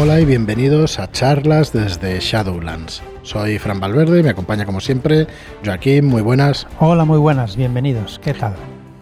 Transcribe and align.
Hola 0.00 0.20
y 0.20 0.24
bienvenidos 0.24 1.00
a 1.00 1.10
charlas 1.10 1.72
desde 1.72 2.20
Shadowlands. 2.20 3.02
Soy 3.22 3.58
Fran 3.58 3.80
Valverde 3.80 4.20
y 4.20 4.22
me 4.22 4.30
acompaña 4.30 4.64
como 4.64 4.78
siempre 4.78 5.26
Joaquín, 5.64 6.06
muy 6.06 6.22
buenas. 6.22 6.68
Hola, 6.78 7.04
muy 7.04 7.18
buenas, 7.18 7.56
bienvenidos. 7.56 8.20
¿Qué 8.22 8.32
tal? 8.32 8.54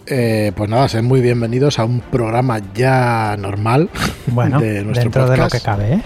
Eh, 0.06 0.52
pues 0.56 0.70
nada, 0.70 0.88
sean 0.88 1.04
muy 1.04 1.20
bienvenidos 1.20 1.78
a 1.78 1.84
un 1.84 2.00
programa 2.00 2.60
ya 2.72 3.36
normal 3.38 3.90
bueno, 4.28 4.58
de 4.58 4.84
nuestro 4.84 5.02
dentro 5.02 5.28
de 5.28 5.36
lo 5.36 5.48
que 5.48 5.60
cabe, 5.60 5.92
¿eh? 5.92 6.02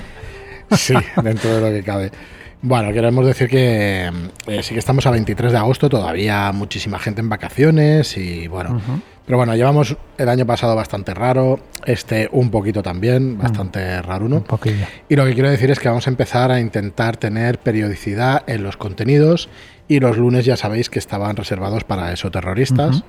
Sí, 0.76 0.94
dentro 1.22 1.54
de 1.54 1.60
lo 1.60 1.68
que 1.68 1.84
cabe. 1.84 2.10
Bueno, 2.62 2.92
queremos 2.92 3.24
decir 3.24 3.48
que 3.48 4.10
eh, 4.46 4.62
sí 4.62 4.74
que 4.74 4.78
estamos 4.78 5.06
a 5.06 5.10
23 5.10 5.52
de 5.52 5.58
agosto, 5.58 5.88
todavía 5.88 6.52
muchísima 6.52 6.98
gente 6.98 7.22
en 7.22 7.28
vacaciones 7.30 8.16
y 8.18 8.48
bueno. 8.48 8.80
Pero 9.24 9.38
bueno, 9.38 9.54
llevamos 9.54 9.96
el 10.18 10.28
año 10.28 10.44
pasado 10.44 10.76
bastante 10.76 11.14
raro, 11.14 11.60
este 11.86 12.28
un 12.32 12.50
poquito 12.50 12.82
también, 12.82 13.38
bastante 13.38 14.02
raro 14.02 14.26
uno. 14.26 14.36
Un 14.36 14.42
poquillo. 14.42 14.84
Y 15.08 15.16
lo 15.16 15.24
que 15.24 15.32
quiero 15.34 15.50
decir 15.50 15.70
es 15.70 15.78
que 15.78 15.88
vamos 15.88 16.06
a 16.06 16.10
empezar 16.10 16.50
a 16.50 16.60
intentar 16.60 17.16
tener 17.16 17.58
periodicidad 17.58 18.42
en 18.46 18.62
los 18.62 18.76
contenidos 18.76 19.48
y 19.88 20.00
los 20.00 20.18
lunes 20.18 20.44
ya 20.44 20.56
sabéis 20.56 20.90
que 20.90 20.98
estaban 20.98 21.36
reservados 21.36 21.84
para 21.84 22.12
eso 22.12 22.30
terroristas 22.30 23.04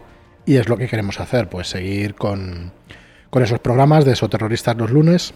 y 0.45 0.55
es 0.55 0.69
lo 0.69 0.77
que 0.77 0.87
queremos 0.87 1.19
hacer, 1.19 1.49
pues 1.49 1.67
seguir 1.67 2.15
con, 2.15 2.71
con 3.29 3.43
esos 3.43 3.59
programas 3.59 4.05
de 4.05 4.13
esoterroristas 4.13 4.77
los 4.77 4.91
lunes 4.91 5.33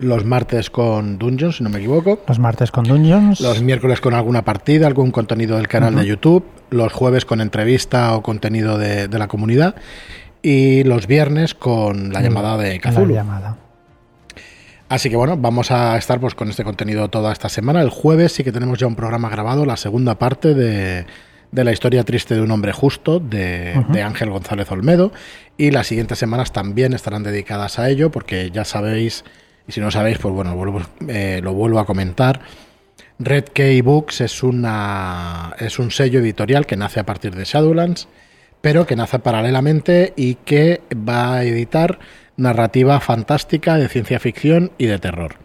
los 0.00 0.24
martes 0.24 0.70
con 0.70 1.18
Dungeons, 1.18 1.56
si 1.56 1.62
no 1.62 1.70
me 1.70 1.78
equivoco. 1.78 2.20
Los 2.26 2.38
martes 2.38 2.70
con 2.70 2.84
Dungeons. 2.84 3.40
Los 3.40 3.62
miércoles 3.62 4.00
con 4.00 4.14
alguna 4.14 4.44
partida, 4.44 4.86
algún 4.86 5.10
contenido 5.10 5.56
del 5.56 5.68
canal 5.68 5.94
de 5.94 6.06
YouTube. 6.06 6.44
Los 6.70 6.92
jueves 6.92 7.24
con 7.24 7.40
entrevista 7.40 8.16
o 8.16 8.22
contenido 8.22 8.78
de, 8.78 9.08
la 9.08 9.28
comunidad. 9.28 9.74
Y 10.42 10.84
los 10.84 11.06
viernes 11.06 11.54
con 11.54 12.12
la 12.12 12.22
llamada 12.22 12.56
de 12.56 12.80
Cthulhu. 12.80 13.08
La 13.08 13.14
llamada. 13.14 13.56
Así 14.88 15.08
que 15.10 15.16
bueno, 15.16 15.36
vamos 15.36 15.70
a 15.70 15.96
estar 15.96 16.18
pues 16.18 16.34
con 16.34 16.48
este 16.48 16.64
contenido 16.64 17.08
toda 17.08 17.32
esta 17.32 17.48
semana. 17.48 17.82
El 17.82 17.90
jueves 17.90 18.32
sí 18.32 18.42
que 18.42 18.52
tenemos 18.52 18.78
ya 18.78 18.86
un 18.86 18.96
programa 18.96 19.28
grabado, 19.28 19.64
la 19.64 19.76
segunda 19.76 20.18
parte 20.18 20.54
de, 20.54 21.06
la 21.52 21.72
historia 21.72 22.04
triste 22.04 22.34
de 22.34 22.40
un 22.40 22.50
hombre 22.50 22.72
justo 22.72 23.20
de, 23.20 23.84
de, 23.88 24.02
Ángel 24.02 24.30
González 24.30 24.70
Olmedo. 24.72 25.12
Y 25.58 25.70
las 25.70 25.86
siguientes 25.86 26.18
semanas 26.18 26.52
también 26.52 26.94
estarán 26.94 27.22
dedicadas 27.22 27.78
a 27.78 27.88
ello, 27.90 28.10
porque 28.10 28.50
ya 28.50 28.64
sabéis 28.64 29.24
y 29.70 29.72
si 29.72 29.80
no 29.80 29.92
sabéis, 29.92 30.18
pues 30.18 30.34
bueno, 30.34 30.56
eh, 31.06 31.38
lo 31.44 31.52
vuelvo 31.52 31.78
a 31.78 31.86
comentar. 31.86 32.40
Red 33.20 33.44
Key 33.52 33.80
Books 33.82 34.20
es, 34.20 34.42
una, 34.42 35.54
es 35.60 35.78
un 35.78 35.92
sello 35.92 36.18
editorial 36.18 36.66
que 36.66 36.76
nace 36.76 36.98
a 36.98 37.06
partir 37.06 37.36
de 37.36 37.44
Shadowlands, 37.44 38.08
pero 38.60 38.84
que 38.84 38.96
nace 38.96 39.20
paralelamente 39.20 40.12
y 40.16 40.34
que 40.34 40.80
va 40.92 41.36
a 41.36 41.44
editar 41.44 42.00
narrativa 42.36 42.98
fantástica 42.98 43.76
de 43.76 43.88
ciencia 43.88 44.18
ficción 44.18 44.72
y 44.76 44.86
de 44.86 44.98
terror. 44.98 45.36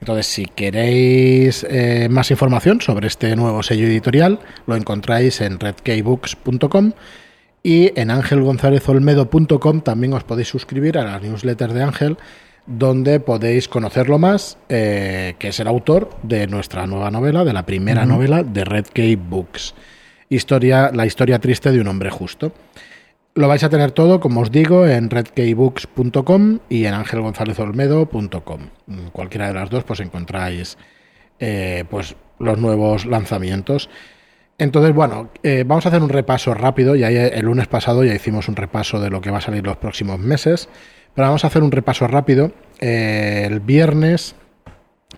Entonces, 0.00 0.26
si 0.26 0.46
queréis 0.46 1.66
eh, 1.68 2.08
más 2.10 2.30
información 2.30 2.80
sobre 2.80 3.08
este 3.08 3.36
nuevo 3.36 3.62
sello 3.62 3.88
editorial, 3.88 4.40
lo 4.66 4.74
encontráis 4.74 5.42
en 5.42 5.60
redkeybooks.com 5.60 6.92
y 7.62 7.92
en 8.00 8.10
angelgonzalezolmedo.com 8.10 9.82
también 9.82 10.14
os 10.14 10.24
podéis 10.24 10.48
suscribir 10.48 10.96
a 10.96 11.04
la 11.04 11.20
newsletter 11.20 11.74
de 11.74 11.82
Ángel 11.82 12.16
donde 12.66 13.20
podéis 13.20 13.68
conocerlo 13.68 14.18
más, 14.18 14.58
eh, 14.68 15.34
que 15.38 15.48
es 15.48 15.60
el 15.60 15.66
autor 15.66 16.10
de 16.22 16.46
nuestra 16.46 16.86
nueva 16.86 17.10
novela, 17.10 17.44
de 17.44 17.52
la 17.52 17.66
primera 17.66 18.06
novela 18.06 18.42
de 18.42 18.64
Red 18.64 18.86
Cape 18.86 19.16
Books. 19.16 19.74
Historia, 20.28 20.90
la 20.92 21.06
historia 21.06 21.38
triste 21.40 21.72
de 21.72 21.80
un 21.80 21.88
hombre 21.88 22.10
justo. 22.10 22.52
Lo 23.34 23.48
vais 23.48 23.62
a 23.62 23.70
tener 23.70 23.92
todo, 23.92 24.20
como 24.20 24.40
os 24.40 24.50
digo, 24.50 24.86
en 24.86 25.08
redkeybooks.com 25.08 26.58
y 26.68 26.84
en 26.84 26.94
angelgonzalezolmedo.com. 26.94 28.60
Cualquiera 29.12 29.48
de 29.48 29.54
las 29.54 29.70
dos, 29.70 29.84
pues 29.84 30.00
encontráis 30.00 30.76
eh, 31.38 31.84
pues, 31.88 32.16
los 32.38 32.58
nuevos 32.58 33.06
lanzamientos. 33.06 33.88
Entonces, 34.58 34.94
bueno, 34.94 35.30
eh, 35.42 35.64
vamos 35.66 35.86
a 35.86 35.88
hacer 35.88 36.02
un 36.02 36.10
repaso 36.10 36.54
rápido. 36.54 36.94
Ya 36.96 37.08
el 37.08 37.46
lunes 37.46 37.66
pasado 37.66 38.04
ya 38.04 38.14
hicimos 38.14 38.48
un 38.48 38.56
repaso 38.56 39.00
de 39.00 39.10
lo 39.10 39.20
que 39.20 39.30
va 39.30 39.38
a 39.38 39.40
salir 39.40 39.64
los 39.64 39.78
próximos 39.78 40.18
meses. 40.18 40.68
Pero 41.20 41.28
vamos 41.28 41.44
a 41.44 41.48
hacer 41.48 41.62
un 41.62 41.70
repaso 41.70 42.06
rápido. 42.06 42.50
Eh, 42.78 43.42
el 43.46 43.60
viernes, 43.60 44.34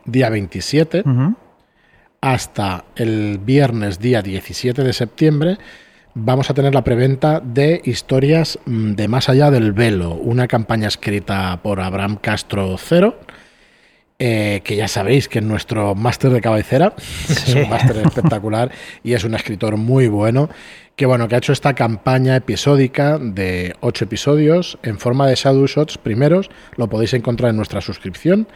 día 0.04 0.30
27, 0.30 1.04
hasta 2.20 2.86
el 2.96 3.38
viernes, 3.38 4.00
día 4.00 4.20
17 4.20 4.82
de 4.82 4.92
septiembre, 4.94 5.58
vamos 6.14 6.50
a 6.50 6.54
tener 6.54 6.74
la 6.74 6.82
preventa 6.82 7.38
de 7.38 7.80
Historias 7.84 8.58
mm, 8.66 8.94
de 8.94 9.06
Más 9.06 9.28
Allá 9.28 9.52
del 9.52 9.70
Velo, 9.70 10.14
una 10.14 10.48
campaña 10.48 10.88
escrita 10.88 11.60
por 11.62 11.80
Abraham 11.80 12.18
Castro 12.20 12.76
Cero. 12.78 13.20
Eh, 14.24 14.60
que 14.62 14.76
ya 14.76 14.86
sabéis 14.86 15.26
que 15.26 15.40
es 15.40 15.44
nuestro 15.44 15.96
máster 15.96 16.30
de 16.30 16.40
cabecera, 16.40 16.94
es 17.28 17.56
un 17.56 17.68
máster 17.68 17.96
espectacular 17.96 18.70
y 19.02 19.14
es 19.14 19.24
un 19.24 19.34
escritor 19.34 19.76
muy 19.76 20.06
bueno 20.06 20.48
que 20.94 21.06
bueno, 21.06 21.26
que 21.26 21.34
ha 21.34 21.38
hecho 21.38 21.52
esta 21.52 21.74
campaña 21.74 22.36
episódica 22.36 23.18
de 23.18 23.74
ocho 23.80 24.04
episodios 24.04 24.78
en 24.84 25.00
forma 25.00 25.26
de 25.26 25.34
Shadow 25.34 25.66
Shots 25.66 25.98
primeros, 25.98 26.50
lo 26.76 26.88
podéis 26.88 27.14
encontrar 27.14 27.50
en 27.50 27.56
nuestra 27.56 27.80
suscripción 27.80 28.46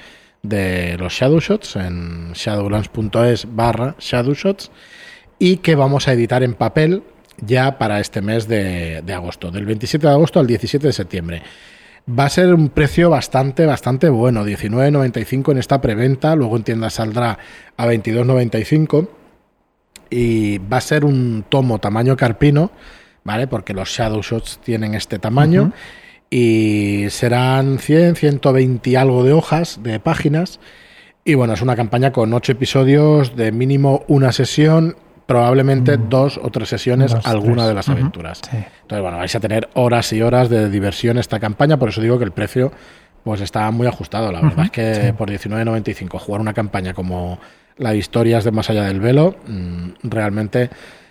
de 0.44 0.96
los 0.98 1.14
Shadow 1.14 1.40
Shots 1.40 1.74
en 1.74 2.32
shadowlands.es 2.32 3.48
barra 3.52 3.96
Shadow 3.98 4.34
Shots 4.34 4.70
y 5.40 5.56
que 5.56 5.74
vamos 5.74 6.06
a 6.06 6.12
editar 6.12 6.44
en 6.44 6.54
papel 6.54 7.02
ya 7.44 7.76
para 7.76 7.98
este 7.98 8.20
mes 8.20 8.46
de, 8.46 9.02
agosto, 9.12 9.50
del 9.50 9.66
27 9.66 10.06
de 10.06 10.12
agosto 10.12 10.38
al 10.38 10.46
17 10.46 10.86
de 10.86 10.92
septiembre. 10.92 11.42
Va 12.08 12.26
a 12.26 12.30
ser 12.30 12.54
un 12.54 12.68
precio 12.68 13.10
bastante, 13.10 13.66
bastante 13.66 14.08
bueno, 14.08 14.46
19.95 14.46 15.50
en 15.50 15.58
esta 15.58 15.80
preventa, 15.80 16.36
luego 16.36 16.56
en 16.56 16.62
tienda 16.62 16.88
saldrá 16.88 17.36
a 17.76 17.86
22.95 17.86 19.08
y 20.08 20.58
va 20.58 20.76
a 20.76 20.80
ser 20.80 21.04
un 21.04 21.44
tomo 21.48 21.80
tamaño 21.80 22.16
carpino, 22.16 22.70
¿vale? 23.24 23.48
Porque 23.48 23.74
los 23.74 23.88
Shadow 23.88 24.22
Shots 24.22 24.60
tienen 24.62 24.94
este 24.94 25.18
tamaño 25.18 25.72
y 26.30 27.06
serán 27.10 27.80
100, 27.80 28.14
120 28.14 28.88
y 28.88 28.94
algo 28.94 29.24
de 29.24 29.32
hojas, 29.32 29.80
de 29.82 29.98
páginas. 29.98 30.60
Y 31.24 31.34
bueno, 31.34 31.54
es 31.54 31.60
una 31.60 31.74
campaña 31.74 32.12
con 32.12 32.32
ocho 32.32 32.52
episodios 32.52 33.34
de 33.34 33.50
mínimo 33.50 34.04
una 34.06 34.30
sesión, 34.30 34.96
probablemente 35.26 35.96
dos 35.96 36.38
o 36.42 36.50
tres 36.50 36.68
sesiones, 36.68 37.14
alguna 37.24 37.66
de 37.66 37.74
las 37.74 37.88
aventuras. 37.88 38.40
Entonces, 38.52 39.02
bueno, 39.02 39.18
vais 39.18 39.34
a 39.34 39.40
tener 39.40 39.68
horas 39.74 40.12
y 40.12 40.22
horas 40.22 40.48
de 40.48 40.70
diversión 40.70 41.18
esta 41.18 41.40
campaña, 41.40 41.76
por 41.76 41.88
eso 41.88 42.00
digo 42.00 42.18
que 42.18 42.24
el 42.24 42.32
precio 42.32 42.72
pues 43.24 43.40
está 43.40 43.68
muy 43.72 43.88
ajustado. 43.88 44.30
La 44.30 44.40
verdad 44.40 44.66
es 44.66 44.70
que 44.70 45.12
por 45.12 45.28
19.95 45.28 46.18
jugar 46.20 46.40
una 46.40 46.54
campaña 46.54 46.94
como 46.94 47.40
la 47.76 47.94
historia 47.94 48.38
es 48.38 48.44
de 48.44 48.52
Más 48.52 48.70
allá 48.70 48.84
del 48.84 49.00
velo, 49.00 49.34
mm, 49.48 49.88
realmente 50.04 50.70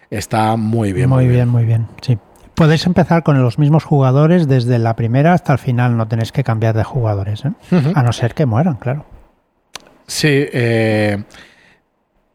está 0.10 0.56
muy 0.56 0.94
bien. 0.94 1.10
Muy, 1.10 1.28
bien, 1.28 1.50
muy 1.50 1.66
bien, 1.66 1.88
sí. 2.02 2.18
Podéis 2.56 2.86
empezar 2.86 3.24
con 3.24 3.42
los 3.44 3.60
mismos 3.60 3.84
jugadores 3.84 4.48
desde 4.48 4.80
la 4.80 4.96
primera 4.96 5.34
hasta 5.34 5.52
el 5.52 5.60
final, 5.60 5.98
no 5.98 6.08
tenéis 6.08 6.32
que 6.32 6.46
cambiar 6.46 6.74
de 6.74 6.86
jugadores, 6.86 7.44
¿eh? 7.44 7.52
a 7.94 8.02
no 8.02 8.14
ser 8.14 8.34
que 8.34 8.46
mueran, 8.46 8.76
claro. 8.76 9.06
Sí, 10.08 10.30
eh, 10.32 11.22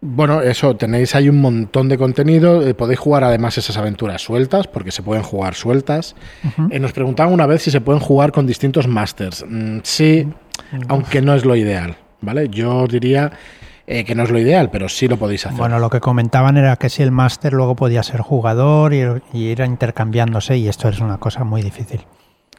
bueno, 0.03 0.41
eso, 0.41 0.77
tenéis 0.77 1.15
ahí 1.15 1.28
un 1.28 1.41
montón 1.41 1.88
de 1.88 1.99
contenido, 1.99 2.66
eh, 2.66 2.75
podéis 2.75 2.99
jugar 2.99 3.22
además 3.22 3.59
esas 3.59 3.77
aventuras 3.77 4.22
sueltas, 4.22 4.66
porque 4.66 4.93
se 4.93 5.03
pueden 5.03 5.22
jugar 5.22 5.55
sueltas. 5.55 6.16
nos 6.56 6.93
preguntaban 6.93 7.33
una 7.33 7.47
vez 7.47 7.62
si 7.62 7.71
se 7.71 7.81
pueden 7.81 8.00
jugar 8.00 8.33
con 8.33 8.47
distintos 8.47 8.89
masters. 8.89 9.44
Mm, 9.47 9.81
sí, 9.83 10.27
aunque 10.89 11.21
no 11.21 11.34
es 11.34 11.44
lo 11.44 11.55
ideal, 11.55 11.97
¿vale? 12.21 12.49
Yo 12.49 12.87
diría 12.87 13.33
eh, 13.93 14.05
que 14.05 14.15
no 14.15 14.22
es 14.22 14.31
lo 14.31 14.39
ideal, 14.39 14.71
pero 14.71 14.89
sí 14.89 15.09
lo 15.09 15.16
podéis 15.16 15.47
hacer. 15.47 15.59
Bueno, 15.59 15.81
lo 15.81 15.91
que 15.91 15.99
comentaban 15.99 16.56
era 16.56 16.77
que 16.77 16.89
si 16.89 17.03
el 17.03 17.10
máster 17.10 17.53
luego 17.53 17.75
podía 17.75 18.05
ser 18.05 18.21
jugador 18.21 18.94
y, 18.94 19.03
ir 19.33 19.60
intercambiándose 19.60 20.56
y 20.56 20.69
esto 20.69 20.89
es 20.89 21.00
una 21.00 21.19
cosa 21.19 21.43
muy 21.43 21.60
difícil. 21.60 22.00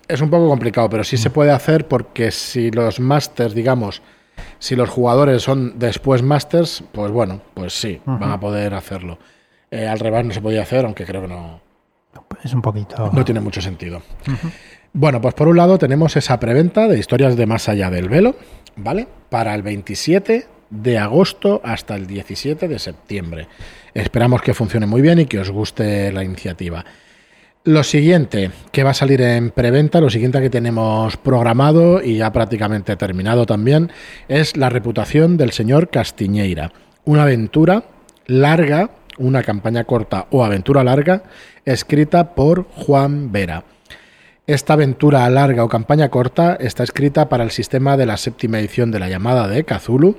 Es 0.09 0.19
un 0.19 0.29
poco 0.29 0.49
complicado, 0.49 0.89
pero 0.89 1.05
sí 1.05 1.15
se 1.15 1.29
mm. 1.29 1.31
puede 1.31 1.51
hacer 1.51 1.87
porque 1.87 2.31
si 2.31 2.69
los 2.69 2.99
másters, 2.99 3.55
digamos, 3.55 4.01
si 4.59 4.75
los 4.75 4.89
jugadores 4.89 5.43
son 5.43 5.79
después 5.79 6.21
másters, 6.21 6.83
pues 6.91 7.11
bueno, 7.11 7.41
pues 7.53 7.73
sí, 7.73 8.01
van 8.05 8.31
a 8.31 8.39
poder 8.39 8.73
hacerlo. 8.73 9.17
Eh, 9.69 9.87
al 9.87 9.99
revés 9.99 10.25
no 10.25 10.33
se 10.33 10.41
podía 10.41 10.61
hacer, 10.61 10.85
aunque 10.85 11.05
creo 11.05 11.21
que 11.21 11.27
no. 11.27 11.61
Es 12.43 12.53
un 12.53 12.61
poquito. 12.61 13.09
No 13.13 13.23
tiene 13.23 13.39
mucho 13.39 13.61
sentido. 13.61 14.01
Bueno, 14.93 15.21
pues 15.21 15.33
por 15.33 15.47
un 15.47 15.55
lado 15.55 15.77
tenemos 15.77 16.17
esa 16.17 16.39
preventa 16.39 16.87
de 16.87 16.99
historias 16.99 17.37
de 17.37 17.45
más 17.45 17.69
allá 17.69 17.89
del 17.89 18.09
velo, 18.09 18.35
¿vale? 18.75 19.07
Para 19.29 19.55
el 19.55 19.61
27 19.61 20.47
de 20.69 20.97
agosto 20.97 21.61
hasta 21.63 21.95
el 21.95 22.07
17 22.07 22.67
de 22.67 22.79
septiembre. 22.79 23.47
Esperamos 23.93 24.41
que 24.41 24.53
funcione 24.53 24.85
muy 24.85 25.01
bien 25.01 25.19
y 25.19 25.25
que 25.25 25.39
os 25.39 25.49
guste 25.49 26.11
la 26.11 26.23
iniciativa. 26.23 26.83
Lo 27.63 27.83
siguiente 27.83 28.49
que 28.71 28.83
va 28.83 28.89
a 28.89 28.95
salir 28.95 29.21
en 29.21 29.51
preventa, 29.51 30.01
lo 30.01 30.09
siguiente 30.09 30.41
que 30.41 30.49
tenemos 30.49 31.15
programado 31.17 32.01
y 32.01 32.17
ya 32.17 32.33
prácticamente 32.33 32.95
terminado 32.95 33.45
también, 33.45 33.91
es 34.27 34.57
La 34.57 34.69
reputación 34.69 35.37
del 35.37 35.51
señor 35.51 35.91
Castiñeira. 35.91 36.73
Una 37.05 37.21
aventura 37.21 37.83
larga, 38.25 38.89
una 39.19 39.43
campaña 39.43 39.83
corta 39.83 40.25
o 40.31 40.43
aventura 40.43 40.83
larga, 40.83 41.21
escrita 41.63 42.33
por 42.33 42.63
Juan 42.63 43.31
Vera. 43.31 43.63
Esta 44.47 44.73
aventura 44.73 45.29
larga 45.29 45.63
o 45.63 45.69
campaña 45.69 46.09
corta 46.09 46.55
está 46.55 46.81
escrita 46.81 47.29
para 47.29 47.43
el 47.43 47.51
sistema 47.51 47.95
de 47.95 48.07
la 48.07 48.17
séptima 48.17 48.57
edición 48.57 48.89
de 48.89 48.97
la 48.97 49.07
llamada 49.07 49.47
de 49.47 49.63
Cthulhu. 49.65 50.17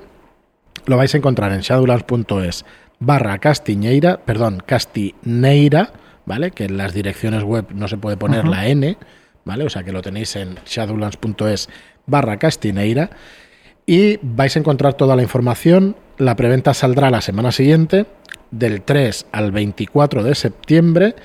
Lo 0.85 0.95
vais 0.95 1.13
a 1.13 1.17
encontrar 1.17 1.51
en 1.51 1.59
shadowlands.es 1.59 2.63
barra 2.99 3.37
castiñeira, 3.39 4.21
perdón, 4.23 4.63
castineira, 4.65 5.91
¿vale? 6.25 6.51
Que 6.51 6.65
en 6.65 6.77
las 6.77 6.93
direcciones 6.93 7.43
web 7.43 7.65
no 7.73 7.87
se 7.87 7.97
puede 7.97 8.17
poner 8.17 8.47
la 8.47 8.67
N, 8.67 8.97
¿vale? 9.45 9.65
O 9.65 9.69
sea 9.69 9.83
que 9.83 9.91
lo 9.91 10.01
tenéis 10.01 10.35
en 10.35 10.55
shadowlands.es 10.65 11.69
barra 12.05 12.37
castineira 12.37 13.09
y 13.85 14.19
vais 14.21 14.55
a 14.55 14.59
encontrar 14.59 14.93
toda 14.93 15.15
la 15.15 15.23
información. 15.23 15.95
La 16.17 16.35
preventa 16.35 16.73
saldrá 16.73 17.09
la 17.09 17.21
semana 17.21 17.51
siguiente, 17.51 18.05
del 18.51 18.81
3 18.81 19.27
al 19.31 19.51
24 19.51 20.23
de 20.23 20.35
septiembre. 20.35 21.15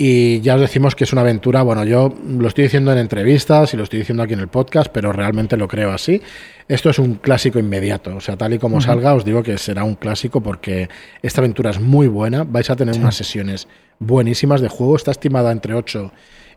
Y 0.00 0.40
ya 0.42 0.54
os 0.54 0.60
decimos 0.60 0.94
que 0.94 1.02
es 1.02 1.12
una 1.12 1.22
aventura, 1.22 1.62
bueno, 1.62 1.84
yo 1.84 2.14
lo 2.24 2.46
estoy 2.46 2.64
diciendo 2.64 2.92
en 2.92 2.98
entrevistas 2.98 3.74
y 3.74 3.76
lo 3.76 3.82
estoy 3.82 3.98
diciendo 3.98 4.22
aquí 4.22 4.32
en 4.32 4.38
el 4.38 4.46
podcast, 4.46 4.92
pero 4.92 5.12
realmente 5.12 5.56
lo 5.56 5.66
creo 5.66 5.90
así. 5.90 6.22
Esto 6.68 6.90
es 6.90 7.00
un 7.00 7.16
clásico 7.16 7.58
inmediato, 7.58 8.14
o 8.14 8.20
sea, 8.20 8.36
tal 8.36 8.54
y 8.54 8.58
como 8.60 8.80
salga, 8.80 9.14
os 9.14 9.24
digo 9.24 9.42
que 9.42 9.58
será 9.58 9.82
un 9.82 9.96
clásico 9.96 10.40
porque 10.40 10.88
esta 11.20 11.40
aventura 11.40 11.70
es 11.70 11.80
muy 11.80 12.06
buena, 12.06 12.44
vais 12.44 12.70
a 12.70 12.76
tener 12.76 12.96
unas 12.96 13.16
sesiones 13.16 13.66
buenísimas 13.98 14.60
de 14.60 14.68
juego, 14.68 14.96
está 14.96 15.10
estimada 15.10 15.52
entre 15.52 15.74
8 15.74 16.12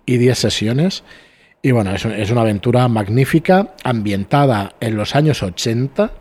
y 0.06 0.18
10 0.18 0.38
sesiones. 0.38 1.04
Y 1.62 1.72
bueno, 1.72 1.94
es, 1.94 2.06
es 2.06 2.32
una 2.32 2.42
aventura 2.42 2.88
magnífica, 2.88 3.76
ambientada 3.84 4.74
en 4.80 4.96
los 4.96 5.16
años 5.16 5.44
80 5.44 6.12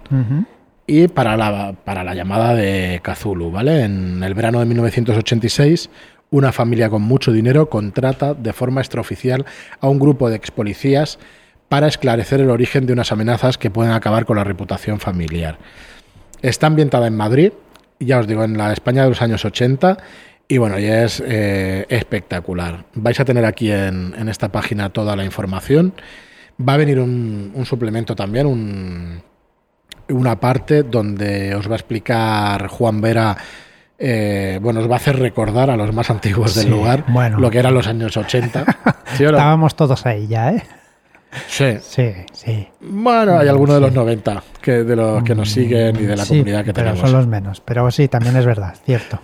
y 0.86 1.08
para 1.08 1.36
la, 1.36 1.72
para 1.84 2.04
la 2.04 2.14
llamada 2.14 2.54
de 2.54 3.00
Cthulhu, 3.02 3.50
¿vale? 3.50 3.84
En 3.84 4.22
el 4.22 4.34
verano 4.34 4.58
de 4.60 4.66
1986, 4.66 5.88
una 6.30 6.52
familia 6.52 6.90
con 6.90 7.02
mucho 7.02 7.32
dinero 7.32 7.70
contrata 7.70 8.34
de 8.34 8.52
forma 8.52 8.80
extraoficial 8.80 9.46
a 9.80 9.88
un 9.88 9.98
grupo 9.98 10.28
de 10.28 10.36
ex 10.36 10.50
policías 10.50 11.18
para 11.68 11.86
esclarecer 11.86 12.40
el 12.40 12.50
origen 12.50 12.86
de 12.86 12.92
unas 12.92 13.12
amenazas 13.12 13.56
que 13.56 13.70
pueden 13.70 13.92
acabar 13.92 14.26
con 14.26 14.36
la 14.36 14.44
reputación 14.44 15.00
familiar. 15.00 15.58
Está 16.42 16.66
ambientada 16.66 17.06
en 17.06 17.16
Madrid, 17.16 17.52
ya 18.00 18.18
os 18.18 18.26
digo, 18.26 18.42
en 18.44 18.58
la 18.58 18.72
España 18.72 19.04
de 19.04 19.10
los 19.10 19.22
años 19.22 19.44
80 19.44 19.96
y 20.50 20.58
bueno, 20.58 20.80
ya 20.80 21.04
es 21.04 21.22
eh, 21.24 21.86
espectacular. 21.88 22.84
Vais 22.94 23.20
a 23.20 23.24
tener 23.24 23.44
aquí 23.44 23.70
en, 23.70 24.28
esta 24.28 24.48
página 24.48 24.90
toda 24.90 25.14
la 25.14 25.24
información. 25.24 25.94
Va 26.60 26.74
a 26.74 26.76
venir 26.76 26.98
un, 26.98 27.52
suplemento 27.64 28.16
también, 28.16 28.48
un, 28.48 29.22
una 30.08 30.40
parte 30.40 30.82
donde 30.82 31.54
os 31.54 31.68
va 31.68 31.74
a 31.74 31.76
explicar 31.76 32.66
Juan 32.66 33.00
Vera. 33.00 33.36
Eh, 33.96 34.58
bueno, 34.60 34.80
os 34.80 34.90
va 34.90 34.94
a 34.94 34.96
hacer 34.96 35.20
recordar 35.20 35.70
a 35.70 35.76
los 35.76 35.94
más 35.94 36.10
antiguos 36.10 36.56
del 36.56 36.68
lugar 36.68 37.04
lo 37.38 37.48
que 37.48 37.58
eran 37.58 37.72
los 37.72 37.86
años 37.86 38.16
80. 38.16 38.64
Estábamos 39.20 39.76
todos 39.76 40.04
ahí 40.04 40.26
ya, 40.26 40.50
¿eh? 40.50 40.64
Sí. 41.46 41.78
Sí, 41.80 42.12
sí. 42.32 42.68
Bueno, 42.80 43.38
hay 43.38 43.46
algunos 43.46 43.76
de 43.76 43.82
los 43.82 43.92
90 43.92 44.42
que, 44.60 44.82
de 44.82 44.96
los 44.96 45.22
que 45.22 45.36
nos 45.36 45.48
siguen 45.48 45.94
y 45.94 46.06
de 46.06 46.16
la 46.16 46.26
comunidad 46.26 46.64
que 46.64 46.72
pero 46.72 46.88
tenemos. 46.88 47.08
Son 47.08 47.16
los 47.16 47.28
menos, 47.28 47.60
pero 47.60 47.88
sí, 47.92 48.08
también 48.08 48.34
es 48.36 48.44
verdad, 48.44 48.74
cierto. 48.84 49.20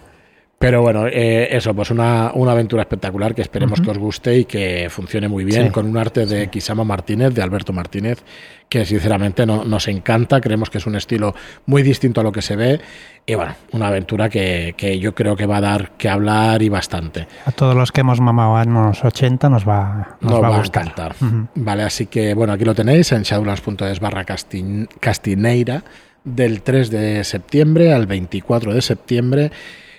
Pero 0.58 0.80
bueno, 0.80 1.06
eh, 1.06 1.48
eso, 1.54 1.74
pues 1.74 1.90
una, 1.90 2.30
una, 2.34 2.52
aventura 2.52 2.82
espectacular 2.82 3.34
que 3.34 3.42
esperemos 3.42 3.78
que 3.78 3.90
os 3.90 3.98
guste 3.98 4.38
y 4.38 4.44
que 4.46 4.88
funcione 4.88 5.28
muy 5.28 5.44
bien, 5.44 5.70
con 5.70 5.86
un 5.86 5.98
arte 5.98 6.24
de 6.24 6.48
Kisama 6.48 6.82
Martínez, 6.82 7.34
de 7.34 7.42
Alberto 7.42 7.74
Martínez, 7.74 8.24
que 8.66 8.86
sinceramente 8.86 9.44
no, 9.44 9.66
nos 9.66 9.86
encanta, 9.86 10.40
creemos 10.40 10.70
que 10.70 10.78
es 10.78 10.86
un 10.86 10.96
estilo 10.96 11.34
muy 11.66 11.82
distinto 11.82 12.22
a 12.22 12.24
lo 12.24 12.32
que 12.32 12.40
se 12.40 12.56
ve, 12.56 12.80
y 13.26 13.34
bueno, 13.34 13.54
una 13.72 13.88
aventura 13.88 14.30
que, 14.30 14.74
que 14.78 14.98
yo 14.98 15.14
creo 15.14 15.36
que 15.36 15.44
va 15.44 15.58
a 15.58 15.60
dar 15.60 15.90
que 15.98 16.08
hablar 16.08 16.62
y 16.62 16.70
bastante. 16.70 17.28
A 17.44 17.52
todos 17.52 17.76
los 17.76 17.92
que 17.92 18.00
hemos 18.00 18.20
mamado 18.20 18.56
años 18.56 19.04
80 19.04 19.50
nos 19.50 19.68
va, 19.68 20.16
nos, 20.22 20.42
va, 20.42 20.56
a, 20.56 20.64
encantar. 20.64 21.16
Vale, 21.54 21.82
así 21.82 22.06
que 22.06 22.32
bueno, 22.32 22.54
aquí 22.54 22.64
lo 22.64 22.74
tenéis 22.74 23.12
en 23.12 23.24
shadowlands.es 23.24 24.00
barra 24.00 24.24
castineira 24.24 25.84
del 26.24 26.62
3 26.62 26.90
de 26.90 27.24
septiembre 27.24 27.92
al 27.92 28.06
24 28.06 28.72
de 28.72 28.80
septiembre. 28.80 29.52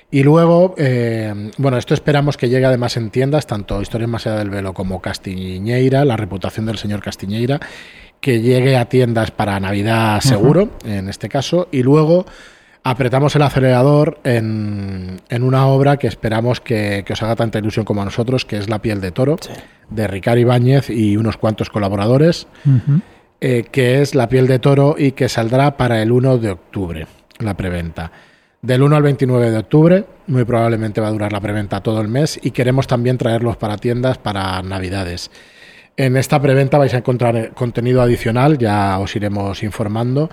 Y 0.10 0.24
luego, 0.24 0.74
eh, 0.78 1.52
bueno, 1.58 1.78
esto 1.78 1.94
esperamos 1.94 2.38
que 2.38 2.48
llegue 2.48 2.66
además 2.66 2.96
en 2.96 3.10
tiendas, 3.10 3.46
tanto 3.46 3.82
Historias 3.82 4.10
más 4.10 4.26
allá 4.26 4.38
del 4.38 4.50
velo 4.50 4.74
como 4.74 5.02
Castiñeira, 5.02 6.06
la 6.06 6.16
reputación 6.16 6.66
del 6.66 6.78
señor 6.78 7.02
Castiñeira, 7.02 7.60
que 8.22 8.42
llegue 8.42 8.78
a 8.78 8.86
tiendas 8.86 9.32
para 9.32 9.60
Navidad 9.60 10.22
seguro, 10.22 10.70
en 10.86 11.10
este 11.10 11.28
caso, 11.28 11.68
y 11.72 11.84
luego 11.84 12.26
apretamos 12.84 13.36
el 13.36 13.42
acelerador 13.42 14.20
en, 14.24 15.20
en 15.28 15.44
una 15.44 15.68
obra 15.68 15.98
que 15.98 16.08
esperamos 16.08 16.62
que, 16.62 17.04
os 17.10 17.22
haga 17.22 17.36
tanta 17.36 17.60
ilusión 17.60 17.84
como 17.84 18.02
a 18.02 18.06
nosotros, 18.06 18.46
que 18.46 18.58
es 18.58 18.70
La 18.70 18.82
piel 18.82 19.02
de 19.02 19.12
toro, 19.12 19.36
de 19.90 20.08
Ricardo 20.08 20.40
Ibáñez 20.40 20.90
y 20.90 21.18
unos 21.18 21.36
cuantos 21.36 21.70
colaboradores, 21.70 22.48
eh, 23.42 23.66
que 23.70 24.02
es 24.02 24.16
La 24.16 24.30
piel 24.30 24.48
de 24.48 24.60
toro 24.60 24.96
y 24.98 25.12
que 25.12 25.28
saldrá 25.28 25.76
para 25.76 26.02
el 26.02 26.14
1 26.14 26.38
de 26.38 26.52
octubre, 26.52 27.08
la 27.40 27.58
preventa. 27.58 28.14
Del 28.62 28.82
1 28.82 28.96
al 28.96 29.04
29 29.04 29.52
de 29.52 29.58
octubre, 29.58 30.06
muy 30.28 30.44
probablemente 30.44 31.00
va 31.00 31.08
a 31.08 31.12
durar 31.12 31.32
la 31.32 31.40
preventa 31.40 31.82
todo 31.82 32.02
el 32.02 32.08
mes 32.08 32.40
y 32.42 32.52
queremos 32.52 32.88
también 32.88 33.18
traerlos 33.18 33.56
para 33.56 33.78
tiendas 33.78 34.18
para 34.18 34.62
Navidades. 34.64 35.30
En 35.96 36.18
esta 36.18 36.42
preventa 36.42 36.78
vais 36.78 36.94
a 36.94 36.98
encontrar 36.98 37.36
eh, 37.36 37.52
contenido 37.54 38.02
adicional, 38.02 38.58
ya 38.58 39.00
os 39.00 39.16
iremos 39.16 39.64
informando 39.64 40.30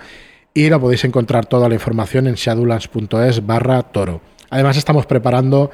y 0.53 0.69
lo 0.69 0.79
podéis 0.79 1.05
encontrar 1.05 1.45
toda 1.45 1.69
la 1.69 1.75
información 1.75 2.27
en 2.27 2.35
shadowlands.es 2.35 3.45
barra 3.45 3.83
toro. 3.83 4.21
Además 4.49 4.77
estamos 4.77 5.05
preparando 5.05 5.71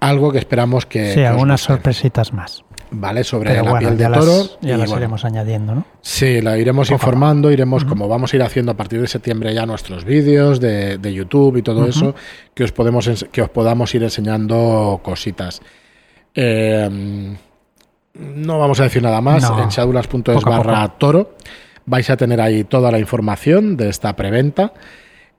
algo 0.00 0.30
que 0.30 0.38
esperamos 0.38 0.86
que... 0.86 1.14
Sí, 1.14 1.22
algunas 1.22 1.60
sorpresitas 1.60 2.32
más. 2.32 2.64
¿Vale? 3.00 3.24
Sobre 3.24 3.62
la 3.62 3.78
piel 3.78 3.96
de 3.96 4.08
toro. 4.08 4.58
ya 4.60 4.76
las 4.76 4.90
iremos 4.90 5.24
añadiendo, 5.24 5.74
¿no? 5.74 5.86
Sí, 6.00 6.40
la 6.40 6.58
iremos 6.58 6.90
informando, 6.90 7.50
iremos, 7.50 7.84
como 7.84 8.08
vamos 8.08 8.32
a 8.32 8.36
ir 8.36 8.42
haciendo 8.42 8.72
a 8.72 8.76
partir 8.76 9.00
de 9.00 9.06
septiembre 9.06 9.54
ya 9.54 9.66
nuestros 9.66 10.04
vídeos 10.04 10.60
de, 10.60 10.98
YouTube 11.14 11.58
y 11.58 11.62
todo 11.62 11.86
eso, 11.86 12.14
que 12.54 12.64
os, 12.64 12.72
podemos, 12.72 13.26
que 13.30 13.42
os 13.42 13.48
podamos 13.50 13.94
ir 13.94 14.02
enseñando 14.02 15.00
cositas. 15.02 15.60
Eh, 16.34 17.36
no 18.14 18.58
vamos 18.58 18.80
a 18.80 18.84
decir 18.84 19.02
nada 19.02 19.20
más. 19.20 19.44
En 19.44 19.68
shadulas.es 19.68 20.42
barra 20.42 20.88
toro 20.98 21.34
vais 21.86 22.08
a 22.10 22.16
tener 22.16 22.40
ahí 22.40 22.64
toda 22.64 22.90
la 22.90 22.98
información 22.98 23.76
de 23.76 23.88
esta 23.88 24.14
preventa. 24.16 24.72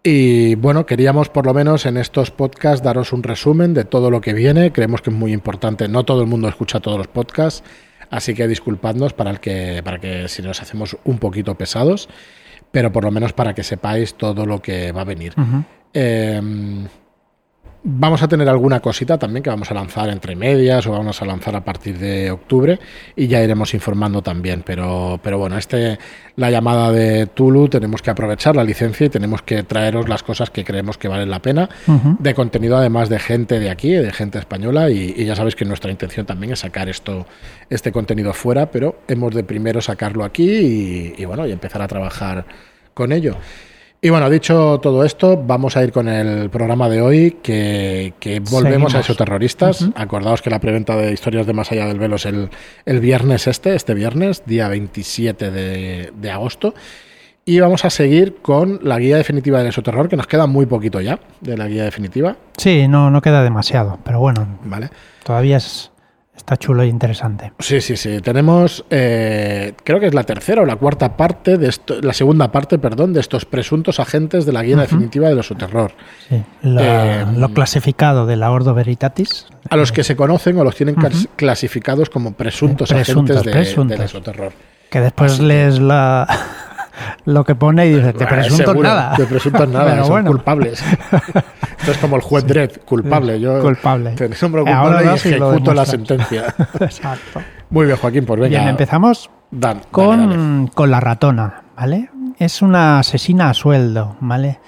Y 0.07 0.53
bueno, 0.53 0.85
queríamos 0.85 1.29
por 1.29 1.47
lo 1.47 1.53
menos 1.55 1.87
en 1.87 1.97
estos 1.97 2.29
podcasts 2.29 2.83
daros 2.83 3.11
un 3.11 3.23
resumen 3.23 3.73
de 3.73 3.85
todo 3.85 4.11
lo 4.11 4.21
que 4.21 4.33
viene. 4.33 4.71
Creemos 4.71 5.01
que 5.01 5.09
es 5.09 5.15
muy 5.15 5.33
importante. 5.33 5.87
No 5.87 6.05
todo 6.05 6.21
el 6.21 6.27
mundo 6.27 6.47
escucha 6.47 6.79
todos 6.79 6.99
los 6.99 7.07
podcasts, 7.07 7.63
así 8.11 8.35
que 8.35 8.47
disculpadnos 8.47 9.13
para 9.13 9.31
el 9.31 9.39
que, 9.39 9.81
para 9.83 9.97
que 9.97 10.27
si 10.27 10.43
nos 10.43 10.61
hacemos 10.61 10.95
un 11.05 11.17
poquito 11.17 11.55
pesados, 11.55 12.07
pero 12.71 12.91
por 12.91 13.03
lo 13.03 13.09
menos 13.09 13.33
para 13.33 13.55
que 13.55 13.63
sepáis 13.63 14.13
todo 14.13 14.45
lo 14.45 14.61
que 14.61 14.91
va 14.91 15.01
a 15.01 15.05
venir. 15.05 15.33
Vamos 17.87 18.23
a 18.23 18.27
tener 18.27 18.49
alguna 18.49 18.79
cosita 18.79 19.19
también 19.19 19.43
que 19.43 19.51
vamos 19.51 19.69
a 19.69 19.75
lanzar 19.75 20.09
entre 20.09 20.35
medias 20.35 20.87
o 20.87 20.91
vamos 20.91 21.21
a 21.21 21.25
lanzar 21.25 21.55
a 21.55 21.63
partir 21.63 21.99
de 21.99 22.31
octubre 22.31 22.79
y 23.15 23.27
ya 23.27 23.43
iremos 23.43 23.75
informando 23.75 24.23
también. 24.23 24.63
Pero, 24.65 25.19
pero 25.21 25.37
bueno, 25.37 25.55
este, 25.55 25.99
la 26.35 26.49
llamada 26.49 26.91
de 26.91 27.27
Tulu 27.27 27.69
tenemos 27.69 28.01
que 28.01 28.09
aprovechar 28.09 28.55
la 28.55 28.63
licencia 28.63 29.05
y 29.05 29.09
tenemos 29.09 29.43
que 29.43 29.61
traeros 29.61 30.09
las 30.09 30.23
cosas 30.23 30.49
que 30.49 30.63
creemos 30.63 30.97
que 30.97 31.07
valen 31.07 31.29
la 31.29 31.43
pena 31.43 31.69
de 32.17 32.33
contenido 32.33 32.75
además 32.75 33.07
de 33.07 33.19
gente 33.19 33.59
de 33.59 33.69
aquí, 33.69 33.91
de 33.91 34.11
gente 34.11 34.39
española 34.39 34.89
y, 34.89 35.23
ya 35.23 35.35
sabéis 35.35 35.55
que 35.55 35.65
nuestra 35.65 35.91
intención 35.91 36.25
también 36.25 36.53
es 36.53 36.61
sacar 36.61 36.89
esto, 36.89 37.27
este 37.69 37.91
contenido 37.91 38.33
fuera, 38.33 38.71
pero 38.71 39.01
hemos 39.07 39.35
de 39.35 39.43
primero 39.43 39.79
sacarlo 39.79 40.23
aquí 40.23 40.49
y, 40.49 41.13
y 41.19 41.25
bueno, 41.25 41.45
y 41.45 41.51
empezar 41.51 41.83
a 41.83 41.87
trabajar 41.87 42.47
con 42.95 43.11
ello. 43.11 43.37
Y 44.01 44.09
bueno, 44.09 44.29
dicho 44.29 44.79
todo 44.81 45.03
esto, 45.03 45.41
vamos 45.41 45.77
a 45.77 45.83
ir 45.83 45.91
con 45.91 46.07
el 46.07 46.49
programa 46.49 46.89
de 46.89 47.01
hoy, 47.01 47.37
que, 47.41 48.13
volvemos 48.51 48.93
a 48.93 48.99
esos 48.99 49.17
terroristas. 49.17 49.87
Acordaos 49.95 50.41
que 50.41 50.49
la 50.49 50.59
preventa 50.59 50.95
de 50.95 51.11
Historias 51.11 51.47
de 51.47 51.53
Más 51.53 51.71
Allá 51.71 51.87
del 51.87 51.97
Velo 51.97 52.17
es 52.17 52.25
el, 52.25 52.49
el 52.85 52.99
viernes 52.99 53.47
este, 53.47 53.73
este 53.73 53.93
viernes, 53.95 54.43
día 54.45 54.67
27 54.67 55.49
de, 55.49 56.11
de, 56.15 56.31
agosto. 56.31 56.75
Y 57.45 57.59
vamos 57.59 57.83
a 57.85 57.89
seguir 57.89 58.37
con 58.41 58.79
la 58.83 58.99
guía 58.99 59.17
definitiva 59.17 59.59
del 59.59 59.67
esoterror, 59.67 60.07
que 60.07 60.17
nos 60.17 60.27
queda 60.27 60.45
muy 60.45 60.65
poquito 60.65 61.01
ya 61.01 61.19
de 61.41 61.57
la 61.57 61.67
guía 61.67 61.83
definitiva. 61.83 62.35
Sí, 62.57 62.87
no, 62.87 63.09
no 63.09 63.21
queda 63.21 63.43
demasiado, 63.43 63.97
pero 64.03 64.19
bueno. 64.19 64.59
Vale. 64.65 64.89
Todavía 65.23 65.57
es 65.57 65.91
Está 66.35 66.57
chulo 66.57 66.83
e 66.83 66.87
interesante. 66.87 67.53
Sí, 67.59 67.81
sí, 67.81 67.95
sí. 67.95 68.19
Tenemos, 68.19 68.85
eh, 68.89 69.73
creo 69.83 69.99
que 69.99 70.07
es 70.07 70.13
la 70.13 70.23
tercera 70.23 70.61
o 70.61 70.65
la 70.65 70.75
cuarta 70.75 71.15
parte, 71.17 71.57
de 71.57 71.69
esto, 71.69 72.01
la 72.01 72.13
segunda 72.13 72.51
parte, 72.51 72.77
perdón, 72.77 73.13
de 73.13 73.21
estos 73.21 73.45
presuntos 73.45 73.99
agentes 73.99 74.45
de 74.45 74.51
la 74.51 74.61
guía 74.61 74.75
definitiva 74.75 75.29
de 75.29 75.43
su 75.43 75.55
terror. 75.55 75.93
Sí, 76.29 76.43
eh, 76.63 77.25
lo 77.35 77.49
clasificado 77.49 78.25
de 78.25 78.35
la 78.35 78.51
Ordo 78.51 78.73
Veritatis. 78.73 79.47
A 79.69 79.75
los 79.77 79.91
que 79.91 80.03
se 80.03 80.15
conocen 80.15 80.57
o 80.59 80.63
los 80.63 80.75
tienen 80.75 80.95
clasificados 81.35 82.09
como 82.09 82.33
presuntos, 82.33 82.91
agentes 82.91 83.43
de, 83.43 83.51
del 83.85 84.01
esoterror. 84.01 84.53
Que 84.89 84.99
después 84.99 85.39
lees 85.39 85.79
la, 85.79 86.27
lo 87.25 87.43
que 87.43 87.55
pone 87.55 87.87
y 87.87 87.95
dice, 87.95 88.13
te 88.13 88.25
presunto 88.25 88.73
nada. 88.75 89.15
Te 89.15 89.25
presunto 89.25 89.65
nada, 89.67 90.03
son 90.03 90.25
culpables. 90.25 90.83
Esto 91.79 91.91
es 91.91 91.97
como 91.97 92.15
el 92.15 92.21
juez 92.21 92.45
Dredd, 92.45 92.77
culpable. 92.85 93.39
Yo 93.39 93.61
culpable. 93.61 94.11
Te 94.11 94.29
nombro 94.41 94.63
culpable 94.63 95.05
y 95.05 95.15
ejecuto 95.15 95.73
la 95.73 95.85
sentencia. 95.85 96.53
Exacto. 96.79 97.41
Muy 97.69 97.85
bien, 97.85 97.97
Joaquín, 97.97 98.25
pues 98.25 98.39
venga. 98.39 98.59
Bien, 98.59 98.69
empezamos 98.69 99.29
con, 99.91 100.67
con 100.67 100.91
la 100.91 100.99
ratona, 100.99 101.63
¿vale? 101.75 102.09
Es 102.37 102.61
una 102.61 102.99
asesina 102.99 103.49
a 103.49 103.53
sueldo, 103.53 104.17
¿vale? 104.19 104.59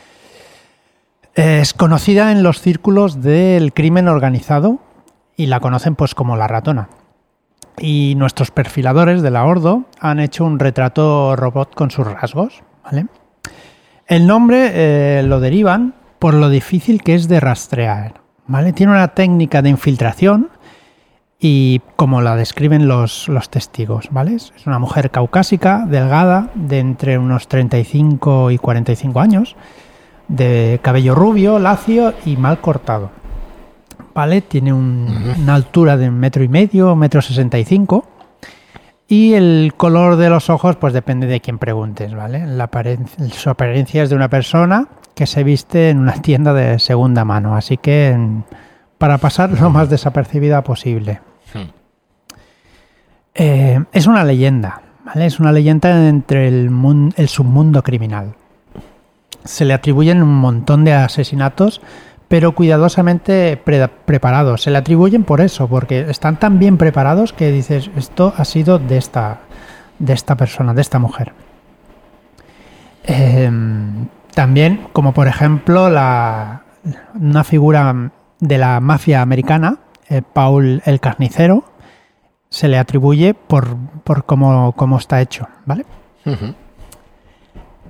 Es 1.36 1.74
conocida 1.74 2.32
en 2.32 2.42
los 2.42 2.62
círculos 2.62 3.22
del 3.22 3.74
crimen 3.74 4.08
organizado 4.08 4.80
y 5.36 5.46
la 5.46 5.60
conocen 5.60 5.96
pues 5.96 6.16
como 6.16 6.36
la 6.36 6.48
ratona. 6.48 6.90
Y 7.80 8.16
nuestros 8.16 8.52
perfiladores 8.52 9.22
de 9.22 9.32
la 9.32 9.46
Ordo 9.46 9.86
han 10.00 10.20
hecho 10.20 10.46
un 10.46 10.60
retrato 10.60 11.36
robot 11.36 11.76
con 11.76 11.92
sus 11.92 12.08
rasgos. 12.08 12.64
¿vale? 12.84 13.06
El 14.08 14.26
nombre 14.26 14.72
eh, 14.74 15.24
lo 15.24 15.40
derivan 15.40 15.94
por 16.20 16.34
lo 16.34 16.50
difícil 16.50 17.04
que 17.04 17.16
es 17.16 17.28
de 17.28 17.40
rastrear. 17.40 18.22
¿vale? 18.48 18.74
Tiene 18.74 18.94
una 18.94 19.10
técnica 19.10 19.62
de 19.62 19.70
infiltración 19.70 20.50
y 21.40 21.82
como 21.96 22.22
la 22.22 22.36
describen 22.36 22.88
los, 22.88 23.28
los 23.28 23.50
testigos. 23.50 24.08
¿vale? 24.12 24.36
Es 24.36 24.54
una 24.66 24.80
mujer 24.80 25.12
caucásica, 25.12 25.86
delgada, 25.88 26.50
de 26.56 26.80
entre 26.80 27.18
unos 27.18 27.48
35 27.48 28.52
y 28.52 28.58
45 28.58 29.20
años, 29.20 29.56
de 30.28 30.80
cabello 30.82 31.14
rubio, 31.14 31.60
lacio 31.60 32.14
y 32.26 32.38
mal 32.38 32.60
cortado. 32.60 33.12
¿Vale? 34.18 34.42
Tiene 34.42 34.74
una 34.74 35.54
altura 35.54 35.96
de 35.96 36.10
un 36.10 36.16
metro 36.16 36.44
y 36.44 36.48
medio, 36.48 36.96
metro 36.96 37.22
sesenta 37.22 37.60
y 37.60 37.66
cinco. 37.66 38.04
Y 39.08 39.36
el 39.36 39.76
color 39.78 40.16
de 40.16 40.32
los 40.32 40.50
ojos, 40.50 40.76
pues 40.76 40.92
depende 40.92 41.28
de 41.28 41.40
quién 41.40 41.60
preguntes, 41.60 42.16
¿vale? 42.16 42.48
La 42.48 42.68
su 43.32 43.50
apariencia 43.52 44.02
es 44.02 44.10
de 44.10 44.16
una 44.16 44.28
persona 44.28 44.88
que 45.14 45.28
se 45.28 45.44
viste 45.44 45.92
en 45.92 46.00
una 46.00 46.14
tienda 46.24 46.56
de 46.56 46.80
segunda 46.80 47.26
mano, 47.26 47.56
así 47.56 47.78
que 47.78 48.18
para 48.98 49.20
pasar 49.20 49.52
lo 49.52 49.70
más 49.70 49.88
desapercibida 49.88 50.64
posible. 50.64 51.22
Hmm. 51.54 51.70
Eh, 53.36 53.84
es 53.92 54.08
una 54.08 54.24
leyenda, 54.24 54.82
¿vale? 55.06 55.28
Es 55.28 55.40
una 55.40 55.52
leyenda 55.52 56.10
entre 56.10 56.48
el, 56.48 56.72
el 57.16 57.28
submundo 57.30 57.84
criminal. 57.84 58.34
Se 59.44 59.64
le 59.64 59.76
atribuyen 59.76 60.24
un 60.24 60.36
montón 60.40 60.86
de 60.86 60.94
asesinatos 60.94 61.82
pero 62.28 62.54
cuidadosamente 62.54 63.58
preparados. 64.06 64.64
Se 64.64 64.72
le 64.72 64.78
atribuyen 64.78 65.24
por 65.24 65.42
eso, 65.42 65.68
porque 65.68 66.10
están 66.10 66.38
tan 66.38 66.60
bien 66.60 66.78
preparados 66.78 67.34
que 67.34 67.52
dices, 67.52 67.90
esto 67.96 68.34
ha 68.36 68.46
sido 68.46 68.80
de 68.80 68.98
esta, 68.98 69.40
de 70.00 70.14
esta 70.14 70.36
persona, 70.36 70.74
de 70.74 70.82
esta 70.82 71.00
mujer. 71.00 71.34
Em, 73.04 74.08
también, 74.34 74.88
como 74.92 75.14
por 75.14 75.28
ejemplo, 75.28 75.90
la, 75.90 76.64
una 77.16 77.44
figura 77.44 78.12
de 78.40 78.58
la 78.58 78.80
mafia 78.82 79.22
americana, 79.22 79.78
eh, 80.10 80.22
Paul 80.22 80.82
el 80.86 81.00
Carnicero, 81.00 81.64
se 82.50 82.68
le 82.68 82.78
atribuye 82.78 83.34
por, 83.34 83.78
por 84.04 84.26
cómo, 84.26 84.98
está 84.98 85.22
hecho, 85.22 85.48
¿vale? 85.66 85.86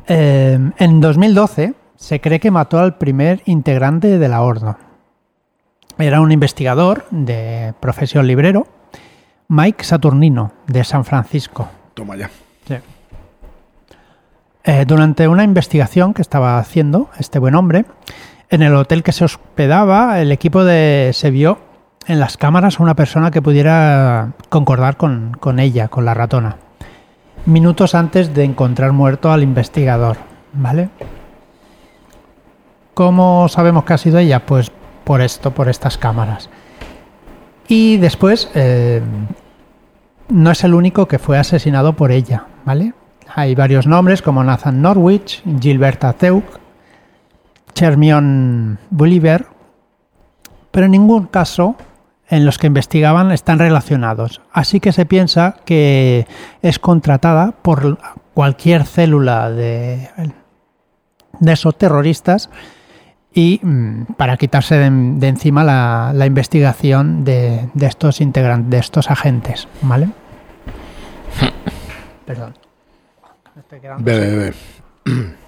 Em, 0.08 0.72
en 0.77 1.01
2012 1.01 1.74
se 1.97 2.21
cree 2.21 2.39
que 2.39 2.51
mató 2.51 2.79
al 2.79 2.97
primer 2.97 3.41
integrante 3.45 4.17
de 4.17 4.27
la 4.29 4.41
Horda. 4.41 4.77
Era 5.97 6.21
un 6.21 6.31
investigador 6.31 7.05
de 7.09 7.73
profesión 7.79 8.27
librero, 8.27 8.67
Mike 9.49 9.83
Saturnino, 9.83 10.53
de 10.67 10.83
San 10.83 11.03
Francisco. 11.03 11.67
Toma 11.93 12.15
ya. 12.15 12.29
Eh, 14.63 14.83
durante 14.85 15.29
una 15.29 15.45
investigación 15.45 16.13
que 16.13 16.21
estaba 16.21 16.59
haciendo 16.59 17.09
este 17.17 17.39
buen 17.39 17.55
hombre, 17.55 17.85
en 18.49 18.61
el 18.61 18.75
hotel 18.75 19.01
que 19.01 19.13
se 19.13 19.23
hospedaba, 19.23 20.19
el 20.19 20.31
equipo 20.31 20.65
de, 20.65 21.11
se 21.13 21.31
vio 21.31 21.57
en 22.05 22.19
las 22.19 22.35
cámaras 22.35 22.79
a 22.79 22.83
una 22.83 22.93
persona 22.93 23.31
que 23.31 23.41
pudiera 23.41 24.33
concordar 24.49 24.97
con, 24.97 25.37
con 25.39 25.59
ella, 25.59 25.87
con 25.87 26.03
la 26.03 26.13
ratona, 26.13 26.57
minutos 27.45 27.95
antes 27.95 28.33
de 28.33 28.43
encontrar 28.43 28.91
muerto 28.91 29.31
al 29.31 29.41
investigador. 29.41 30.17
¿Vale? 30.51 30.89
¿Cómo 32.97 33.47
sabemos 33.47 33.83
que 33.83 33.93
ha 33.93 33.97
sido 33.99 34.17
ella? 34.17 34.43
Pues 34.43 34.71
por 35.03 35.21
esto, 35.21 35.51
por 35.51 35.69
estas 35.69 35.99
cámaras. 35.99 36.49
Y 37.67 37.97
después, 37.97 38.49
eh, 38.55 39.03
no 40.29 40.49
es 40.49 40.63
el 40.63 40.73
único 40.73 41.07
que 41.07 41.19
fue 41.19 41.37
asesinado 41.37 41.93
por 41.93 42.11
ella, 42.11 42.45
¿vale? 42.65 42.95
Hay 43.35 43.53
varios 43.53 43.85
nombres 43.85 44.23
como 44.23 44.43
Nathan 44.43 44.81
Norwich, 44.81 45.43
Gilberta 45.61 46.13
Teuk, 46.13 46.43
Chermion 47.75 48.79
Bolivar, 48.89 49.45
pero 50.71 50.87
en 50.87 50.93
ningún 50.93 51.27
caso 51.27 51.75
en 52.27 52.47
los 52.47 52.57
que 52.57 52.65
investigaban 52.65 53.31
están 53.31 53.59
relacionados. 53.59 54.41
Así 54.51 54.79
que 54.79 54.91
se 54.91 55.05
piensa 55.05 55.57
que 55.65 56.25
es 56.63 56.79
contratada 56.79 57.51
por 57.61 57.99
cualquier 58.33 58.85
célula 58.85 59.51
de, 59.51 60.09
de 61.39 61.53
esos 61.53 61.77
terroristas 61.77 62.49
y 63.38 63.60
mm, 63.62 64.15
para 64.17 64.36
quitarse 64.36 64.75
de, 64.75 65.27
encima 65.27 65.63
la, 65.63 66.25
investigación 66.25 67.24
de, 67.24 67.70
estos 67.79 68.20
integrantes, 68.20 68.72
de 68.72 68.77
estos 68.79 69.12
agentes, 69.12 69.67
¿vale? 69.84 70.10
Perdón. 72.25 72.56
Bebe, 74.00 74.36
bebe. 74.36 74.53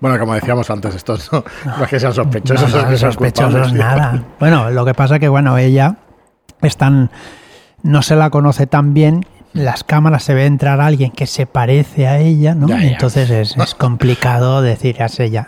Bueno, 0.00 0.18
como 0.18 0.34
decíamos 0.34 0.68
antes, 0.70 0.94
estos 0.94 1.30
no, 1.30 1.44
es 1.84 1.88
que 1.88 2.00
sean 2.00 2.12
sospechosos, 2.12 2.72
no, 2.72 2.96
sospechosos 2.96 3.72
nada. 3.74 4.24
Bueno, 4.40 4.70
lo 4.70 4.84
que 4.84 4.92
pasa 4.92 5.16
es 5.16 5.20
que 5.20 5.28
bueno, 5.28 5.56
ella 5.56 5.96
están 6.62 7.10
no 7.82 8.02
se 8.02 8.16
la 8.16 8.30
conoce 8.30 8.66
tan 8.66 8.92
bien 8.92 9.24
las 9.52 9.84
cámaras 9.84 10.24
se 10.24 10.34
ve 10.34 10.46
entrar 10.46 10.80
a 10.80 10.86
alguien 10.86 11.12
que 11.12 11.26
se 11.26 11.46
parece 11.46 12.08
a 12.08 12.18
ella, 12.18 12.54
¿no? 12.54 12.68
Entonces 12.76 13.30
es, 13.30 13.56
es, 13.58 13.74
complicado 13.74 14.62
decir 14.62 14.96
es 15.00 15.20
ella 15.20 15.46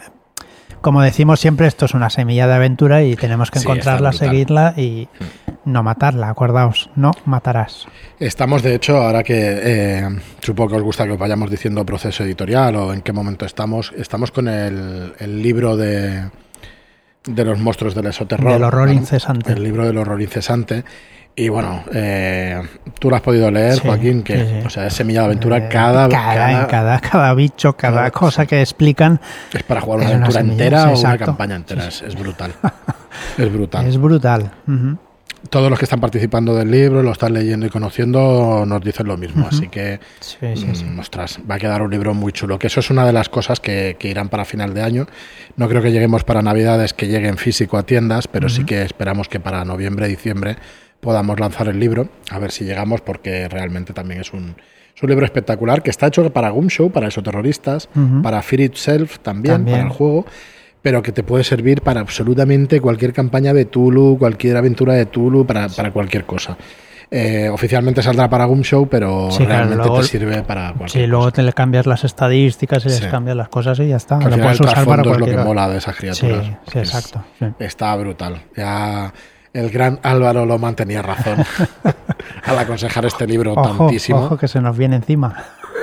como 0.80 1.02
decimos 1.02 1.40
siempre, 1.40 1.66
esto 1.66 1.84
es 1.86 1.94
una 1.94 2.10
semilla 2.10 2.46
de 2.46 2.54
aventura 2.54 3.02
y 3.02 3.16
tenemos 3.16 3.50
que 3.50 3.58
encontrarla, 3.58 4.12
seguirla 4.12 4.74
y 4.76 5.08
no 5.64 5.82
matarla, 5.82 6.30
acordaos, 6.30 6.90
no 6.96 7.12
matarás. 7.24 7.86
Estamos, 8.18 8.62
de 8.62 8.74
hecho, 8.74 8.96
ahora 8.96 9.22
que 9.22 9.34
eh, 9.62 10.08
supongo 10.40 10.70
que 10.70 10.76
os 10.76 10.82
gusta 10.82 11.04
que 11.04 11.12
os 11.12 11.18
vayamos 11.18 11.50
diciendo 11.50 11.84
proceso 11.84 12.24
editorial 12.24 12.76
o 12.76 12.92
en 12.92 13.02
qué 13.02 13.12
momento 13.12 13.44
estamos, 13.44 13.92
estamos 13.96 14.30
con 14.30 14.48
el, 14.48 15.42
libro 15.42 15.76
de, 15.76 16.30
de 17.24 17.44
los 17.44 17.58
monstruos 17.58 17.94
del 17.94 18.06
esoterror. 18.06 18.52
Del 18.52 18.62
horror 18.62 18.90
incesante. 18.90 19.52
El 19.52 19.62
libro 19.62 19.86
del 19.86 19.98
horror 19.98 20.20
incesante. 20.20 20.84
Y 21.36 21.48
bueno, 21.48 21.84
eh, 21.94 22.60
tú 22.98 23.08
lo 23.08 23.16
has 23.16 23.22
podido 23.22 23.50
leer, 23.50 23.78
Joaquín, 23.80 24.22
que 24.22 24.62
o 24.66 24.68
sea, 24.68 24.86
es 24.86 24.92
semilla 24.92 25.20
de 25.20 25.26
aventura 25.26 25.58
eh, 25.58 25.68
cada, 25.70 26.08
cada, 26.08 26.66
cada, 26.66 27.00
cada, 27.00 27.34
bicho, 27.34 27.76
cada, 27.76 28.10
cosa 28.10 28.46
que 28.46 28.60
explican. 28.60 29.20
Es 29.52 29.62
para 29.62 29.80
jugar 29.80 30.00
una 30.00 30.08
aventura 30.08 30.40
entera 30.40 30.90
o 30.90 30.98
una 30.98 31.16
campaña 31.16 31.56
entera, 31.56 31.86
es, 31.88 32.14
brutal. 32.18 32.52
es 33.38 33.52
brutal. 33.52 33.86
Es 33.86 33.96
brutal. 33.96 34.50
Todos 35.48 35.70
los 35.70 35.78
que 35.78 35.86
están 35.86 36.00
participando 36.00 36.54
del 36.54 36.70
libro, 36.70 37.02
lo 37.02 37.12
están 37.12 37.32
leyendo 37.32 37.66
y 37.66 37.70
conociendo, 37.70 38.64
nos 38.66 38.82
dicen 38.82 39.06
lo 39.06 39.16
mismo. 39.16 39.46
Así 39.48 39.68
que, 39.68 39.98
mm, 40.40 40.98
ostras, 40.98 41.40
va 41.50 41.54
a 41.54 41.58
quedar 41.58 41.80
un 41.80 41.90
libro 41.90 42.12
muy 42.12 42.32
chulo. 42.32 42.58
Que 42.58 42.66
eso 42.66 42.80
es 42.80 42.90
una 42.90 43.06
de 43.06 43.12
las 43.12 43.28
cosas 43.28 43.58
que, 43.58 43.96
irán 44.02 44.28
para 44.28 44.44
final 44.44 44.74
de 44.74 44.82
año. 44.82 45.06
No 45.56 45.68
creo 45.68 45.80
que 45.80 45.92
lleguemos 45.92 46.24
para 46.24 46.42
Navidades, 46.42 46.92
que 46.92 47.08
llegue 47.08 47.28
en 47.28 47.38
físico 47.38 47.78
a 47.78 47.84
tiendas, 47.84 48.28
pero 48.28 48.48
sí 48.48 48.64
que 48.64 48.82
esperamos 48.82 49.28
que 49.28 49.40
para 49.40 49.64
noviembre, 49.64 50.08
diciembre 50.08 50.56
podamos 51.00 51.40
lanzar 51.40 51.68
el 51.68 51.80
libro, 51.80 52.08
a 52.30 52.38
ver 52.38 52.52
si 52.52 52.64
llegamos, 52.64 53.00
porque 53.00 53.48
realmente 53.48 53.92
también 53.92 54.20
es 54.20 54.32
un, 54.32 54.54
libro 55.02 55.24
espectacular 55.24 55.82
que 55.82 55.88
está 55.88 56.08
hecho 56.08 56.30
para 56.30 56.52
Show, 56.52 56.90
para 56.90 57.08
esos 57.08 57.24
para 58.22 58.42
Fear 58.42 58.60
Itself 58.60 59.18
también, 59.20 59.64
para 59.64 59.82
el 59.84 59.88
juego, 59.88 60.26
pero 60.82 61.02
que 61.02 61.12
te 61.12 61.22
puede 61.22 61.44
servir 61.44 61.82
para 61.82 62.00
absolutamente 62.00 62.80
cualquier 62.80 63.12
campaña 63.12 63.52
de 63.52 63.64
Tulu, 63.64 64.16
cualquier 64.18 64.56
aventura 64.56 64.94
de 64.94 65.06
Tulu, 65.06 65.46
para, 65.46 65.68
para 65.68 65.92
cualquier 65.92 66.24
cosa. 66.24 66.56
Eh, 67.12 67.48
oficialmente 67.48 68.02
saldrá 68.02 68.30
para 68.30 68.46
Show, 68.46 68.88
pero 68.88 69.30
realmente 69.36 69.88
te 69.90 70.02
sirve 70.04 70.42
para 70.42 70.72
cualquier 70.74 71.04
Sí, 71.04 71.06
luego 71.08 71.32
te 71.32 71.42
le 71.42 71.52
cambias 71.52 71.84
las 71.86 72.04
estadísticas 72.04 72.84
y 72.86 72.88
les 72.88 73.00
cambias 73.06 73.36
las 73.36 73.48
cosas 73.48 73.80
y 73.80 73.88
ya 73.88 73.96
está. 73.96 74.18
Al 74.18 74.32
final 74.32 74.56
el 74.56 75.10
es 75.10 75.18
lo 75.18 75.26
que 75.26 75.36
mola 75.36 75.68
de 75.68 75.78
esas 75.78 75.96
criaturas. 75.96 76.46
Sí, 76.72 76.78
exacto. 76.78 77.24
Está 77.58 77.96
brutal. 77.96 78.40
Ya 78.56 79.12
el 79.52 79.70
gran 79.70 79.98
Álvaro 80.02 80.46
lo 80.46 80.58
mantenía 80.58 81.02
razón 81.02 81.44
al 82.44 82.58
aconsejar 82.58 83.04
este 83.04 83.26
libro 83.26 83.54
tantísimo. 83.54 84.24
Ojo 84.24 84.36
que 84.38 84.48
se 84.48 84.60
nos 84.60 84.76
viene 84.76 84.96
encima. 84.96 85.34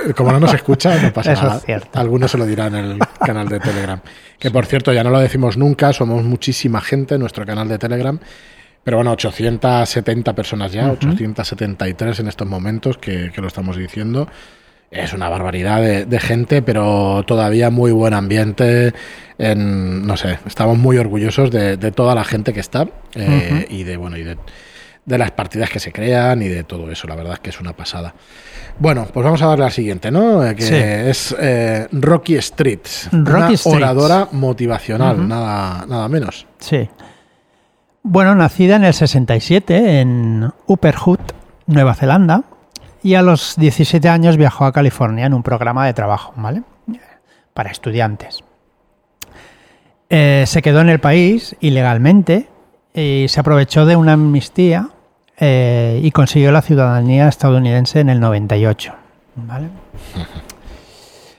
Eh, 0.06 0.14
como 0.14 0.32
no 0.32 0.40
nos 0.40 0.54
escucha, 0.54 1.00
no 1.00 1.12
pasa 1.12 1.34
nada. 1.34 1.56
Es 1.56 1.64
cierto. 1.64 1.98
Algunos 1.98 2.30
se 2.30 2.38
lo 2.38 2.46
dirán 2.46 2.74
en 2.74 2.84
el 2.84 2.98
canal 3.24 3.48
de 3.48 3.60
Telegram. 3.60 4.00
Que 4.38 4.50
por 4.50 4.66
cierto, 4.66 4.92
ya 4.92 5.04
no 5.04 5.10
lo 5.10 5.18
decimos 5.18 5.56
nunca, 5.56 5.92
somos 5.92 6.22
muchísima 6.24 6.80
gente 6.80 7.14
en 7.14 7.20
nuestro 7.20 7.44
canal 7.44 7.68
de 7.68 7.78
Telegram. 7.78 8.18
Pero 8.84 8.98
bueno, 8.98 9.12
870 9.12 10.34
personas 10.34 10.72
ya, 10.72 10.90
873 10.90 12.20
en 12.20 12.28
estos 12.28 12.48
momentos 12.48 12.96
que, 12.96 13.30
que, 13.32 13.40
lo 13.40 13.48
estamos 13.48 13.76
diciendo. 13.76 14.28
Es 14.90 15.12
una 15.12 15.28
barbaridad 15.28 15.82
de, 15.82 16.20
gente, 16.20 16.62
pero 16.62 17.22
todavía 17.26 17.70
muy 17.70 17.92
buen 17.92 18.14
ambiente. 18.14 18.94
En, 19.36 20.06
no 20.06 20.16
sé, 20.16 20.38
estamos 20.46 20.78
muy 20.78 20.96
orgullosos 20.96 21.50
de, 21.50 21.76
toda 21.92 22.14
la 22.14 22.24
gente 22.24 22.52
que 22.52 22.60
está 22.60 22.88
eh, 23.14 23.66
y 23.68 23.84
de 23.84 23.96
bueno 23.96 24.16
y 24.16 24.24
de, 24.24 24.38
las 25.06 25.30
partidas 25.30 25.70
que 25.70 25.78
se 25.78 25.92
crean 25.92 26.42
y 26.42 26.48
de 26.48 26.64
todo 26.64 26.90
eso. 26.90 27.06
La 27.06 27.16
verdad 27.16 27.34
es 27.34 27.40
que 27.40 27.50
es 27.50 27.60
una 27.60 27.74
pasada. 27.74 28.14
Bueno, 28.78 29.06
pues 29.12 29.24
vamos 29.24 29.42
a 29.42 29.46
darle 29.46 29.64
la 29.64 29.70
siguiente, 29.70 30.10
¿no? 30.10 30.46
Eh, 30.46 30.54
que 30.54 31.10
es 31.10 31.34
eh, 31.38 31.86
Rocky 31.92 32.36
Street, 32.36 32.80
una 33.12 33.50
oradora 33.64 34.28
motivacional, 34.32 35.26
nada, 35.28 35.84
nada 35.86 36.08
menos. 36.08 36.46
Sí. 36.58 36.88
Bueno, 38.02 38.34
nacida 38.34 38.76
en 38.76 38.84
el 38.84 38.94
67 38.94 40.00
en 40.00 40.50
Upper 40.66 40.94
Hood, 40.94 41.20
Nueva 41.66 41.94
Zelanda 41.94 42.44
y 43.08 43.14
a 43.14 43.22
los 43.22 43.56
17 43.56 44.06
años 44.06 44.36
viajó 44.36 44.66
a 44.66 44.72
California 44.72 45.24
en 45.24 45.32
un 45.32 45.42
programa 45.42 45.86
de 45.86 45.94
trabajo, 45.94 46.34
¿vale? 46.36 46.62
Para 47.54 47.70
estudiantes. 47.70 48.44
Eh, 50.10 50.44
se 50.46 50.60
quedó 50.60 50.82
en 50.82 50.90
el 50.90 51.00
país 51.00 51.56
ilegalmente 51.60 52.50
y 52.92 53.24
se 53.28 53.40
aprovechó 53.40 53.86
de 53.86 53.96
una 53.96 54.12
amnistía 54.12 54.90
eh, 55.38 56.00
y 56.02 56.10
consiguió 56.10 56.52
la 56.52 56.60
ciudadanía 56.60 57.28
estadounidense 57.28 58.00
en 58.00 58.10
el 58.10 58.20
98. 58.20 58.92
¿vale? 59.36 59.68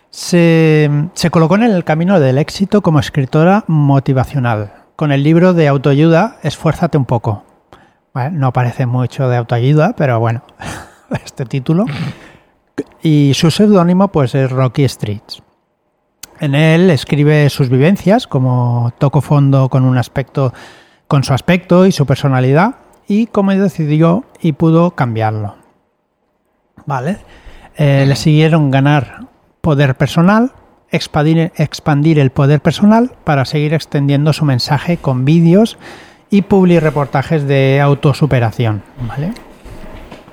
Se, 0.10 0.90
se, 1.14 1.30
colocó 1.30 1.54
en 1.54 1.64
el 1.64 1.84
camino 1.84 2.20
del 2.20 2.40
éxito 2.40 2.82
como 2.82 3.00
escritora 3.00 3.64
motivacional, 3.68 4.74
con 4.96 5.12
el 5.12 5.22
libro 5.22 5.54
de 5.54 5.68
autoayuda 5.68 6.38
Esfuérzate 6.42 6.98
un 6.98 7.06
poco. 7.06 7.44
no 8.32 8.54
parece 8.54 8.88
mucho 8.88 9.30
de 9.30 9.38
autoayuda, 9.38 9.94
pero 9.96 10.20
bueno, 10.20 10.42
este 11.26 11.46
título. 11.46 11.86
Y 13.02 13.32
su 13.34 13.52
seudónimo 13.52 14.10
pues 14.10 14.36
es 14.36 14.52
Rocky 14.52 14.88
Streets. 14.88 15.42
En 16.40 16.56
él 16.56 16.90
escribe 16.90 17.50
sus 17.50 17.70
vivencias, 17.70 18.26
como 18.26 18.94
toco 18.98 19.22
fondo 19.22 19.68
con 19.70 19.84
un 19.84 19.98
aspecto, 19.98 20.54
con 21.08 21.24
su 21.24 21.34
aspecto 21.34 21.86
y 21.86 21.92
su 21.92 22.06
personalidad, 22.06 22.76
y 23.08 23.28
cómo 23.28 23.54
decidió 23.54 24.24
y 24.40 24.54
pudo 24.54 24.92
cambiarlo. 24.92 25.56
Vale. 26.86 27.18
Eh, 27.76 28.06
le 28.08 28.16
siguieron 28.16 28.72
ganar 28.72 29.28
poder 29.62 29.96
personal, 29.96 30.52
expandir, 30.92 31.52
expandir 31.56 32.20
el 32.20 32.30
poder 32.30 32.62
personal 32.62 33.12
para 33.24 33.46
seguir 33.46 33.74
extendiendo 33.74 34.32
su 34.32 34.46
mensaje 34.46 34.98
con 34.98 35.26
vídeos 35.26 35.78
y 36.30 36.44
public 36.44 36.82
reportajes 36.82 37.48
de 37.48 37.82
autosuperación. 37.82 38.84
¿Vale? 39.08 39.34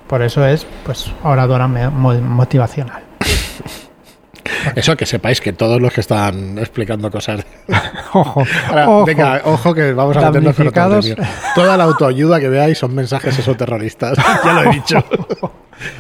Por 0.07 0.23
eso 0.23 0.47
es, 0.47 0.67
pues, 0.85 1.11
oradora 1.23 1.67
motivacional. 1.69 3.03
Eso 4.75 4.97
que 4.97 5.07
sepáis 5.07 5.41
que 5.41 5.53
todos 5.53 5.81
los 5.81 5.93
que 5.93 6.01
están 6.01 6.59
explicando 6.59 7.11
cosas. 7.11 7.45
ojo, 8.13 8.45
ojo, 8.75 9.05
venga, 9.05 9.41
ojo 9.45 9.75
que 9.75 9.93
vamos 9.93 10.17
a 10.17 10.31
meternos 10.31 10.57
con 10.57 11.27
Toda 11.55 11.77
la 11.77 11.85
autoayuda 11.85 12.41
que 12.41 12.49
veáis 12.49 12.79
son 12.79 12.95
mensajes 12.95 13.39
esoterroristas. 13.39 14.19
ya 14.45 14.53
lo 14.53 14.71
he 14.71 14.75
dicho. 14.75 15.05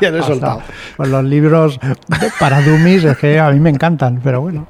ya 0.00 0.10
lo 0.10 0.18
he 0.18 0.22
soltado. 0.22 0.62
Pues 0.96 1.08
los 1.08 1.24
libros 1.24 1.78
para 2.38 2.60
dummies 2.60 3.04
es 3.04 3.16
que 3.16 3.38
a 3.38 3.50
mí 3.50 3.60
me 3.60 3.70
encantan, 3.70 4.20
pero 4.22 4.40
bueno. 4.40 4.68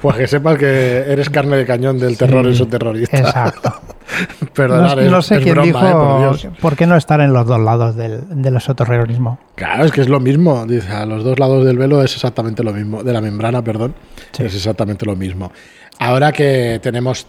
Pues 0.00 0.16
que 0.16 0.26
sepas 0.28 0.58
que 0.58 1.04
eres 1.08 1.28
carne 1.28 1.56
de 1.56 1.66
cañón 1.66 1.98
del 1.98 2.16
terror 2.16 2.46
esoterrorista. 2.46 3.18
Exacto. 3.18 3.80
Perdonad, 4.54 4.96
no, 5.10 5.22
sé 5.22 5.40
quién 5.40 5.60
dijo 5.62 6.34
¿eh? 6.34 6.50
por, 6.60 6.76
qué 6.76 6.86
no 6.86 6.96
estar 6.96 7.20
en 7.20 7.32
los 7.32 7.46
dos 7.46 7.60
lados 7.60 7.96
del, 7.96 8.42
del 8.42 8.56
esoterrorismo. 8.56 9.38
Claro, 9.54 9.84
es 9.84 9.92
que 9.92 10.00
es 10.00 10.08
lo 10.08 10.20
mismo. 10.20 10.66
Dice, 10.66 10.92
a 10.92 11.06
los 11.06 11.24
dos 11.24 11.38
lados 11.38 11.64
del 11.64 11.78
velo 11.78 12.02
es 12.02 12.14
exactamente 12.14 12.62
lo 12.62 12.72
mismo. 12.72 13.02
De 13.02 13.12
la 13.12 13.20
membrana, 13.20 13.62
perdón. 13.62 13.94
Es 14.38 14.54
exactamente 14.54 15.06
lo 15.06 15.16
mismo. 15.16 15.52
Ahora 15.98 16.32
que 16.32 16.80
tenemos 16.82 17.26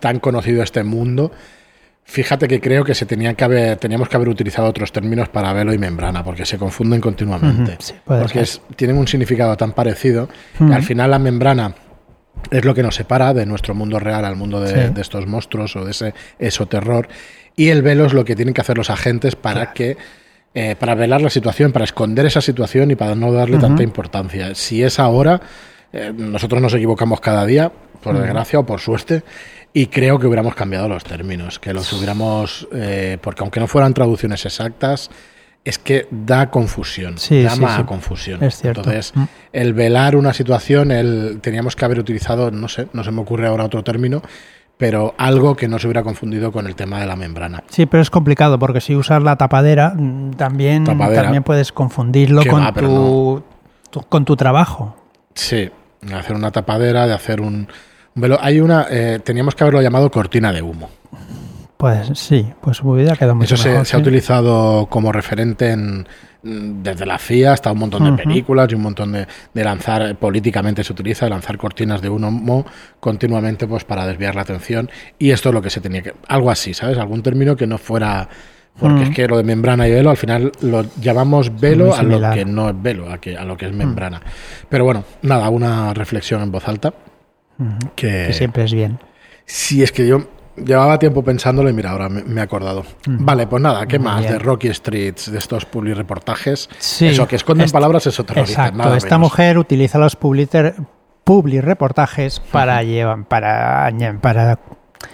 tan 0.00 0.20
conocido 0.20 0.62
este 0.62 0.84
mundo, 0.84 1.32
fíjate 2.04 2.48
que 2.48 2.60
creo 2.60 2.84
que 2.84 2.94
se 2.94 3.06
tenían 3.06 3.34
que 3.34 3.44
haber, 3.44 3.76
teníamos 3.78 4.08
que 4.08 4.16
haber 4.16 4.28
utilizado 4.28 4.68
otros 4.68 4.92
términos 4.92 5.28
para 5.28 5.52
velo 5.52 5.72
y 5.72 5.78
membrana, 5.78 6.22
porque 6.24 6.44
se 6.44 6.58
confunden 6.58 7.00
continuamente. 7.00 7.78
porque 8.04 8.44
tienen 8.76 8.96
un 8.96 9.08
significado 9.08 9.56
tan 9.56 9.72
parecido 9.72 10.28
que 10.58 10.74
al 10.74 10.82
final 10.82 11.10
la 11.10 11.18
membrana 11.18 11.74
es 12.50 12.64
lo 12.64 12.74
que 12.74 12.82
nos 12.82 12.96
separa 12.96 13.34
de 13.34 13.46
nuestro 13.46 13.74
mundo 13.74 13.98
real 13.98 14.24
al 14.24 14.36
mundo 14.36 14.60
de, 14.60 14.92
estos 15.00 15.26
monstruos 15.26 15.76
o 15.76 15.84
de 15.84 15.90
ese 15.92 16.14
esoterror. 16.38 17.08
Y 17.56 17.68
el 17.68 17.82
velo 17.82 18.06
es 18.06 18.12
lo 18.12 18.24
que 18.24 18.36
tienen 18.36 18.54
que 18.54 18.60
hacer 18.60 18.76
los 18.76 18.90
agentes 18.90 19.36
para 19.36 19.72
que 19.72 19.96
eh, 20.54 20.76
para 20.78 20.94
velar 20.94 21.22
la 21.22 21.30
situación, 21.30 21.72
para 21.72 21.86
esconder 21.86 22.26
esa 22.26 22.42
situación 22.42 22.90
y 22.90 22.94
para 22.94 23.14
no 23.14 23.32
darle 23.32 23.58
tanta 23.58 23.82
importancia. 23.82 24.54
Si 24.54 24.82
es 24.82 24.98
ahora, 24.98 25.40
eh, 25.92 26.12
nosotros 26.14 26.60
nos 26.60 26.74
equivocamos 26.74 27.20
cada 27.20 27.46
día, 27.46 27.72
por 28.02 28.18
desgracia 28.18 28.58
o 28.58 28.66
por 28.66 28.80
suerte, 28.80 29.22
y 29.72 29.86
creo 29.86 30.18
que 30.18 30.26
hubiéramos 30.26 30.54
cambiado 30.54 30.88
los 30.88 31.04
términos, 31.04 31.58
que 31.58 31.72
los 31.72 31.90
hubiéramos, 31.94 32.68
eh, 32.74 33.16
porque 33.22 33.42
aunque 33.42 33.60
no 33.60 33.66
fueran 33.66 33.94
traducciones 33.94 34.44
exactas, 34.44 35.10
es 35.64 35.78
que 35.78 36.08
da 36.10 36.50
confusión, 36.50 37.16
llama 37.16 37.86
confusión. 37.86 38.42
Es 38.42 38.56
cierto. 38.56 38.80
Entonces, 38.80 39.12
mm. 39.14 39.24
el 39.52 39.74
velar 39.74 40.16
una 40.16 40.32
situación, 40.32 40.90
el, 40.90 41.38
teníamos 41.40 41.76
que 41.76 41.84
haber 41.84 42.00
utilizado, 42.00 42.50
no 42.50 42.68
sé, 42.68 42.88
no 42.92 43.04
se 43.04 43.12
me 43.12 43.20
ocurre 43.20 43.46
ahora 43.46 43.64
otro 43.64 43.84
término, 43.84 44.22
pero 44.76 45.14
algo 45.18 45.54
que 45.54 45.68
no 45.68 45.78
se 45.78 45.86
hubiera 45.86 46.02
confundido 46.02 46.50
con 46.50 46.66
el 46.66 46.74
tema 46.74 46.98
de 47.00 47.06
la 47.06 47.14
membrana. 47.14 47.62
Sí, 47.68 47.86
pero 47.86 48.02
es 48.02 48.10
complicado 48.10 48.58
porque 48.58 48.80
si 48.80 48.96
usas 48.96 49.22
la 49.22 49.36
tapadera 49.36 49.94
mm, 49.96 50.32
también, 50.32 50.84
también 50.84 51.44
puedes 51.44 51.70
confundirlo 51.70 52.42
con, 52.44 52.74
tu, 52.74 53.44
con 54.08 54.24
tu 54.24 54.34
trabajo. 54.34 54.96
Sí, 55.34 55.70
hacer 56.12 56.34
una 56.34 56.50
tapadera, 56.50 57.06
de 57.06 57.14
hacer 57.14 57.40
un, 57.40 57.68
velo. 58.16 58.38
Hay 58.40 58.60
una, 58.60 58.86
eh, 58.90 59.20
teníamos 59.22 59.54
que 59.54 59.62
haberlo 59.62 59.80
llamado 59.80 60.10
cortina 60.10 60.52
de 60.52 60.62
humo. 60.62 60.90
Pues 61.82 62.12
sí, 62.14 62.46
pues 62.60 62.76
su 62.76 62.92
vida 62.92 63.16
quedó 63.16 63.34
mucho 63.34 63.56
Eso 63.56 63.64
se, 63.64 63.84
se 63.84 63.96
ha 63.96 63.98
utilizado 63.98 64.86
como 64.86 65.10
referente 65.10 65.72
en, 65.72 66.06
desde 66.44 67.04
la 67.04 67.18
CIA 67.18 67.54
hasta 67.54 67.72
un 67.72 67.78
montón 67.80 68.04
de 68.04 68.22
películas 68.22 68.70
y 68.70 68.76
un 68.76 68.82
montón 68.82 69.10
de, 69.10 69.26
de, 69.52 69.64
lanzar, 69.64 70.14
políticamente 70.14 70.84
se 70.84 70.92
utiliza, 70.92 71.26
de 71.26 71.30
lanzar 71.30 71.58
cortinas 71.58 72.00
de 72.00 72.08
humo 72.08 72.64
continuamente 73.00 73.66
pues 73.66 73.82
para 73.82 74.06
desviar 74.06 74.36
la 74.36 74.42
atención 74.42 74.88
y 75.18 75.32
esto 75.32 75.48
es 75.48 75.56
lo 75.56 75.60
que 75.60 75.70
se 75.70 75.80
tenía 75.80 76.02
que... 76.02 76.14
Algo 76.28 76.52
así, 76.52 76.72
¿sabes? 76.72 76.98
Algún 76.98 77.20
término 77.20 77.56
que 77.56 77.66
no 77.66 77.78
fuera... 77.78 78.28
Porque 78.78 79.02
es 79.02 79.10
que 79.10 79.26
lo 79.26 79.36
de 79.36 79.42
membrana 79.42 79.88
y 79.88 79.90
velo 79.90 80.10
al 80.10 80.16
final 80.16 80.52
lo 80.60 80.86
llamamos 81.00 81.60
velo 81.60 81.96
a 81.96 82.04
lo 82.04 82.30
que 82.30 82.44
no 82.44 82.68
es 82.68 82.80
velo, 82.80 83.10
a, 83.10 83.18
que, 83.18 83.36
a 83.36 83.44
lo 83.44 83.56
que 83.56 83.66
es 83.66 83.72
membrana. 83.72 84.22
Pero 84.68 84.84
bueno, 84.84 85.02
nada, 85.22 85.48
una 85.48 85.92
reflexión 85.94 86.42
en 86.42 86.52
voz 86.52 86.68
alta. 86.68 86.94
que 87.96 88.32
siempre 88.32 88.62
es 88.62 88.72
bien. 88.72 89.00
Sí, 89.44 89.82
es 89.82 89.90
que 89.90 90.06
yo 90.06 90.28
Llevaba 90.56 90.98
tiempo 90.98 91.24
pensándolo 91.24 91.70
y 91.70 91.72
mira, 91.72 91.90
ahora 91.90 92.08
me, 92.08 92.40
he 92.40 92.42
acordado. 92.42 92.84
Vale, 93.06 93.46
pues 93.46 93.62
nada, 93.62 93.86
¿qué 93.86 93.98
más 93.98 94.22
de 94.22 94.38
Rocky 94.38 94.72
Streets, 94.72 95.30
de 95.32 95.38
estos 95.38 95.64
public 95.64 95.96
reportajes? 95.96 96.68
Eso, 97.00 97.26
que 97.26 97.36
esconden 97.36 97.70
palabras 97.70 98.06
eso 98.06 98.24
Exacto, 98.34 98.94
esta 98.94 99.18
mujer 99.18 99.58
utiliza 99.58 99.98
los 99.98 100.16
public, 100.16 101.62
reportajes 101.62 102.40
para, 102.52 102.82
para, 103.28 103.92
para 104.20 104.58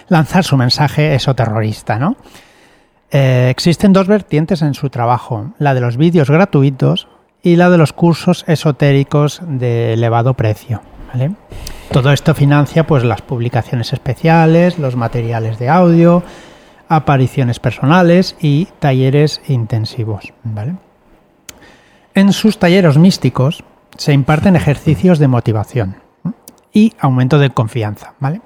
lanzar 0.09 0.43
su 0.43 0.57
mensaje 0.57 1.15
esoterrorista, 1.15 1.97
¿no? 1.97 2.17
Eh, 3.11 3.47
existen 3.49 3.93
dos 3.93 4.07
vertientes 4.07 4.61
en 4.61 4.73
su 4.73 4.89
trabajo, 4.89 5.53
la 5.57 5.73
de 5.73 5.81
los 5.81 5.97
vídeos 5.97 6.29
gratuitos 6.29 7.07
y 7.41 7.55
la 7.55 7.69
de 7.69 7.77
los 7.77 7.93
cursos 7.93 8.43
esotéricos 8.47 9.41
de 9.45 9.93
elevado 9.93 10.33
precio. 10.35 10.81
¿vale? 11.11 11.31
Todo 11.91 12.13
esto 12.13 12.35
financia 12.35 12.85
pues 12.85 13.03
las 13.03 13.23
publicaciones 13.23 13.93
especiales, 13.93 14.77
los 14.77 14.95
materiales 14.95 15.57
de 15.57 15.69
audio, 15.69 16.21
apariciones 16.87 17.59
personales 17.59 18.35
y 18.39 18.67
talleres 18.77 19.41
intensivos. 19.47 20.31
En 22.13 22.31
sus 22.31 22.59
talleres 22.59 22.99
místicos 22.99 23.63
se 23.97 24.13
imparten 24.13 24.55
ejercicios 24.55 25.17
de 25.17 25.27
motivación 25.27 25.97
y 26.71 26.93
aumento 26.99 27.39
de 27.39 27.49
confianza. 27.49 28.13
¿vale? 28.19 28.41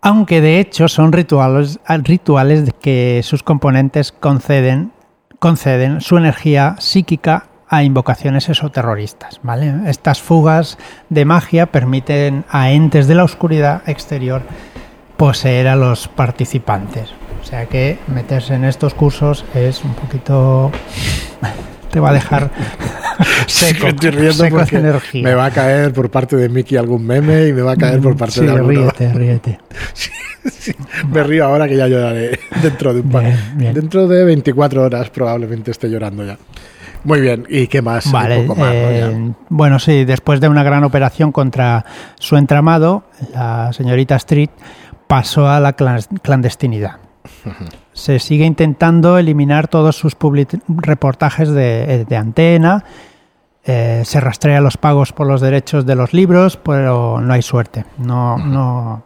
Aunque 0.00 0.40
de 0.40 0.58
hecho 0.58 0.88
son 0.88 1.12
rituales, 1.12 1.78
rituales 1.86 2.74
que 2.80 3.20
sus 3.22 3.44
componentes 3.44 4.10
conceden, 4.10 4.90
conceden 5.38 6.00
su 6.00 6.16
energía 6.16 6.74
psíquica 6.80 7.49
a 7.70 7.84
invocaciones 7.84 8.48
esoterroristas. 8.48 9.40
¿vale? 9.42 9.72
Estas 9.86 10.20
fugas 10.20 10.76
de 11.08 11.24
magia 11.24 11.66
permiten 11.66 12.44
a 12.50 12.72
entes 12.72 13.06
de 13.06 13.14
la 13.14 13.24
oscuridad 13.24 13.88
exterior 13.88 14.42
poseer 15.16 15.68
a 15.68 15.76
los 15.76 16.08
participantes. 16.08 17.12
O 17.40 17.44
sea 17.44 17.66
que 17.66 17.98
meterse 18.08 18.54
en 18.54 18.64
estos 18.64 18.92
cursos 18.92 19.44
es 19.54 19.82
un 19.84 19.94
poquito... 19.94 20.70
te 21.90 22.00
va 22.00 22.10
a 22.10 22.12
dejar 22.12 22.50
seco, 23.46 23.86
de 23.92 24.78
energía. 24.78 25.22
Me 25.22 25.34
va 25.34 25.46
a 25.46 25.50
caer 25.50 25.92
por 25.92 26.10
parte 26.10 26.36
de 26.36 26.48
Mickey 26.48 26.76
algún 26.76 27.06
meme 27.06 27.46
y 27.46 27.52
me 27.52 27.62
va 27.62 27.72
a 27.72 27.76
caer 27.76 28.00
por 28.00 28.16
parte 28.16 28.42
de 28.42 28.50
alguno. 28.50 28.90
ríete, 28.90 29.12
ríete. 29.12 29.58
me 31.12 31.22
río 31.22 31.44
ahora 31.44 31.68
que 31.68 31.76
ya 31.76 31.86
lloraré 31.86 32.38
dentro 32.62 32.92
de 32.94 33.00
un 33.00 33.10
par. 33.10 33.24
Dentro 33.56 34.08
de 34.08 34.24
24 34.24 34.82
horas 34.82 35.10
probablemente 35.10 35.70
esté 35.70 35.88
llorando 35.88 36.24
ya. 36.24 36.36
Muy 37.04 37.20
bien, 37.20 37.46
¿y 37.48 37.66
qué 37.66 37.82
más? 37.82 38.10
Vale, 38.12 38.46
eh, 38.46 39.32
bueno, 39.48 39.78
sí, 39.78 40.04
después 40.04 40.40
de 40.40 40.48
una 40.48 40.62
gran 40.62 40.84
operación 40.84 41.32
contra 41.32 41.84
su 42.18 42.36
entramado, 42.36 43.04
la 43.32 43.72
señorita 43.72 44.16
Street 44.16 44.50
pasó 45.06 45.48
a 45.48 45.60
la 45.60 45.72
clandestinidad. 45.74 46.98
Se 47.92 48.18
sigue 48.18 48.44
intentando 48.44 49.18
eliminar 49.18 49.68
todos 49.68 49.96
sus 49.96 50.16
reportajes 50.68 51.50
de, 51.50 52.06
eh, 52.08 52.16
antena, 52.16 52.84
eh, 53.64 54.02
se 54.04 54.20
rastrea 54.20 54.60
los 54.60 54.76
pagos 54.76 55.12
por 55.12 55.26
los 55.26 55.40
derechos 55.40 55.86
de 55.86 55.94
los 55.94 56.12
libros, 56.12 56.56
pero 56.56 57.20
no 57.20 57.32
hay 57.32 57.42
suerte, 57.42 57.84
no, 57.98 58.38
no, 58.38 59.02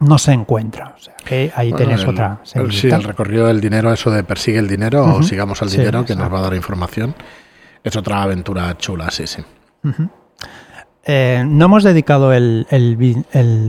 no 0.00 0.18
se 0.18 0.32
encuentra. 0.32 0.94
O 0.96 1.00
sea, 1.00 1.14
que 1.24 1.52
ahí 1.54 1.72
tenés 1.72 2.06
otra. 2.06 2.40
sí, 2.44 2.88
el 2.88 3.02
recorrido 3.02 3.46
del 3.46 3.60
dinero, 3.60 3.92
eso 3.92 4.10
de 4.10 4.24
persigue 4.24 4.58
el 4.58 4.68
dinero 4.68 5.04
o 5.04 5.22
sigamos 5.22 5.62
al 5.62 5.70
dinero, 5.70 6.04
que 6.04 6.14
nos 6.14 6.32
va 6.32 6.38
a 6.38 6.42
dar 6.42 6.54
información, 6.54 7.14
es 7.82 7.96
otra 7.96 8.22
aventura 8.22 8.76
chula, 8.76 9.10
sí, 9.10 9.26
sí. 9.26 9.42
Eh, 11.10 11.42
no 11.46 11.64
hemos 11.64 11.84
dedicado 11.84 12.34
el, 12.34 12.66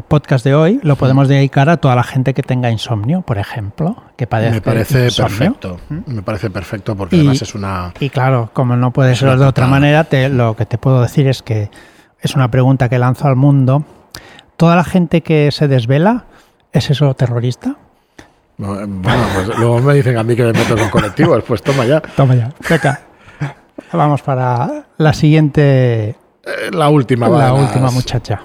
podcast 0.09 0.43
de 0.43 0.55
hoy, 0.55 0.79
lo 0.83 0.97
podemos 0.97 1.29
dedicar 1.29 1.69
a 1.69 1.77
toda 1.77 1.95
la 1.95 2.03
gente 2.03 2.33
que 2.33 2.43
tenga 2.43 2.69
insomnio, 2.69 3.21
por 3.21 3.37
ejemplo, 3.37 4.03
que 4.17 4.27
padece 4.27 4.55
Me 4.55 4.61
parece 4.61 5.09
perfecto, 5.09 5.79
me 6.05 6.21
parece 6.21 6.49
perfecto 6.49 6.97
porque 6.97 7.15
además 7.15 7.41
es 7.41 7.55
una... 7.55 7.93
Y 8.01 8.09
claro, 8.09 8.49
como 8.51 8.75
no 8.75 8.91
puede 8.91 9.15
ser 9.15 9.37
de 9.37 9.45
otra 9.45 9.67
manera, 9.67 10.05
lo 10.29 10.57
que 10.57 10.65
te 10.65 10.77
puedo 10.77 11.01
decir 11.01 11.27
es 11.27 11.41
que 11.41 11.71
es 12.19 12.35
una 12.35 12.51
pregunta 12.51 12.89
que 12.89 12.99
lanzo 12.99 13.27
al 13.29 13.37
mundo. 13.37 13.85
¿Toda 14.59 14.75
la 14.75 14.83
gente 14.83 15.21
que 15.21 15.53
se 15.53 15.69
desvela 15.69 16.25
es 16.73 16.89
eso 16.89 17.13
terrorista? 17.13 17.77
Bueno, 18.57 19.01
pues 19.33 19.57
luego 19.57 19.79
me 19.79 19.93
dicen 19.93 20.17
a 20.17 20.23
mí 20.23 20.35
que 20.35 20.43
me 20.43 20.51
meto 20.51 20.75
con 20.75 20.89
colectivos, 20.89 21.41
pues 21.47 21.63
toma 21.63 21.85
ya. 21.85 22.01
Toma 22.01 22.35
ya, 22.35 22.51
venga. 22.69 22.99
Vamos 23.93 24.21
para 24.21 24.83
la 24.97 25.13
siguiente 25.13 26.09
eh, 26.09 26.15
la 26.73 26.89
última. 26.89 27.29
La 27.29 27.53
última 27.53 27.89
muchacha. 27.89 28.41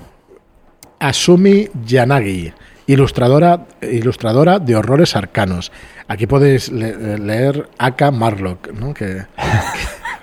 Asumi 1.01 1.69
Yanagi, 1.85 2.53
ilustradora, 2.87 3.67
ilustradora 3.83 4.61
de 4.61 4.77
horrores 4.77 5.17
arcanos. 5.17 5.73
Aquí 6.07 6.29
podéis 6.29 6.71
leer 6.71 7.71
Aka 7.77 8.13
Marlock, 8.13 8.73
¿no? 8.73 8.95
que, 8.95 9.25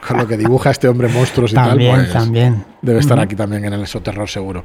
con 0.08 0.20
lo 0.20 0.26
que 0.26 0.38
dibuja 0.38 0.72
este 0.72 0.88
hombre 0.88 1.10
monstruos 1.10 1.52
y 1.52 1.56
tal, 1.56 1.78
pues 1.78 2.14
también. 2.14 2.64
debe 2.82 3.02
estar 3.02 3.20
aquí 3.20 3.36
también 3.36 3.66
en 3.66 3.74
el 3.74 3.84
Esoterror 3.84 4.30
seguro. 4.30 4.64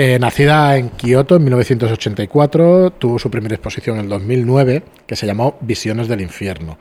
Eh, 0.00 0.16
nacida 0.20 0.76
en 0.76 0.90
Kioto 0.90 1.34
en 1.34 1.42
1984, 1.42 2.92
tuvo 2.92 3.18
su 3.18 3.32
primera 3.32 3.56
exposición 3.56 3.96
en 3.96 4.04
el 4.04 4.08
2009, 4.08 4.84
que 5.04 5.16
se 5.16 5.26
llamó 5.26 5.58
Visiones 5.60 6.06
del 6.06 6.20
Infierno. 6.20 6.78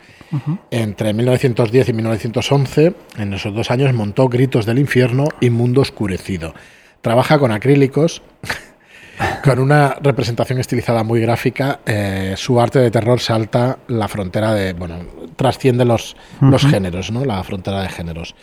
Entre 0.70 1.16
1910 1.16 1.90
y 1.90 1.94
1911, 1.94 2.94
en 3.18 3.34
esos 3.34 3.56
dos 3.56 3.72
años, 3.72 3.92
montó 3.96 4.30
Gritos 4.30 4.68
del 4.68 4.78
Infierno 4.78 5.30
y 5.42 5.50
Mundo 5.50 5.82
Oscurecido. 5.82 6.54
Trabaja 7.02 7.40
con 7.40 7.52
acrílicos, 7.52 8.22
con 9.44 9.58
una 9.58 9.96
representación 10.00 10.60
estilizada 10.60 11.04
muy 11.04 11.20
gráfica. 11.20 11.80
Eh, 11.88 12.36
su 12.38 12.62
arte 12.62 12.78
de 12.78 12.92
terror 12.92 13.20
salta 13.20 13.80
la 13.88 14.08
frontera 14.08 14.54
de, 14.54 14.74
bueno, 14.74 15.00
trasciende 15.36 15.86
los, 15.86 16.16
los 16.40 16.68
géneros, 16.68 17.12
¿no? 17.12 17.26
La 17.26 17.44
frontera 17.44 17.82
de 17.82 17.90
géneros. 17.90 18.36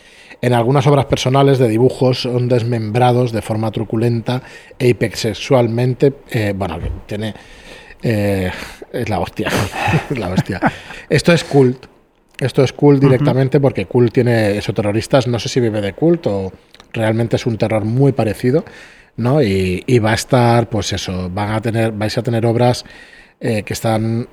En 0.45 0.53
algunas 0.53 0.85
obras 0.85 1.05
personales 1.05 1.57
de 1.57 1.67
dibujos 1.67 2.21
son 2.21 2.47
desmembrados 2.47 3.31
de 3.31 3.41
forma 3.41 3.71
truculenta 3.71 4.43
e 4.77 4.89
hipersexualmente. 4.89 6.13
Eh, 6.29 6.53
bueno, 6.55 6.77
tiene. 7.07 7.33
Eh, 8.03 8.51
es 8.93 9.09
la 9.09 9.17
hostia. 9.17 9.49
la 10.11 10.29
hostia. 10.29 10.61
Esto 11.09 11.33
es 11.33 11.43
cult. 11.43 11.87
Esto 12.39 12.63
es 12.63 12.73
cult 12.73 13.01
directamente 13.01 13.59
porque 13.59 13.87
cult 13.87 14.13
tiene 14.13 14.55
esos 14.55 14.75
terroristas. 14.75 15.25
No 15.25 15.39
sé 15.39 15.49
si 15.49 15.59
vive 15.59 15.81
de 15.81 15.93
cult 15.93 16.27
o 16.27 16.53
realmente 16.93 17.37
es 17.37 17.47
un 17.47 17.57
terror 17.57 17.83
muy 17.83 18.11
parecido. 18.11 18.63
¿no? 19.17 19.41
Y, 19.41 19.97
va 19.97 20.11
a 20.11 20.15
estar, 20.15 20.69
pues 20.69 20.93
eso, 20.93 21.27
van 21.27 21.53
a 21.53 21.61
tener, 21.61 21.91
vais 21.91 22.15
a 22.19 22.21
tener 22.21 22.45
obras 22.45 22.85
eh, 23.39 23.63
que 23.63 23.73
están 23.73 24.27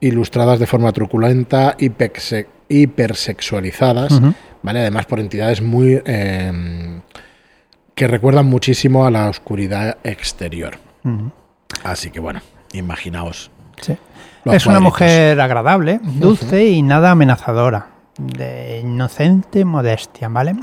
ilustradas 0.00 0.58
de 0.58 0.66
forma 0.66 0.92
truculenta, 0.92 1.76
hipersexualizadas, 1.78 4.20
¿vale? 4.62 4.80
Además 4.80 5.06
por 5.06 5.20
entidades 5.20 5.62
muy... 5.62 6.02
Eh, 6.04 7.00
que 7.98 8.06
recuerdan 8.06 8.46
muchísimo 8.46 9.06
a 9.06 9.10
la 9.10 9.28
oscuridad 9.28 9.98
exterior. 10.04 10.78
Así 11.82 12.12
que 12.12 12.20
bueno, 12.20 12.40
imaginaos. 12.72 13.50
Es 14.44 14.66
una 14.66 14.78
mujer 14.78 15.40
agradable, 15.40 15.98
dulce 16.04 16.68
y 16.68 16.82
nada 16.82 17.10
amenazadora, 17.10 17.88
de 18.16 18.80
inocente 18.84 19.64
modestia, 19.64 20.28
¿vale? 20.28 20.54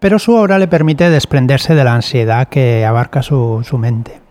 Pero 0.00 0.18
su 0.18 0.34
obra 0.34 0.58
le 0.58 0.66
permite 0.66 1.10
desprenderse 1.10 1.74
de 1.74 1.84
la 1.84 1.94
ansiedad 1.94 2.48
que 2.48 2.86
abarca 2.86 3.22
su, 3.22 3.62
su 3.68 3.76
mente. 3.76 4.22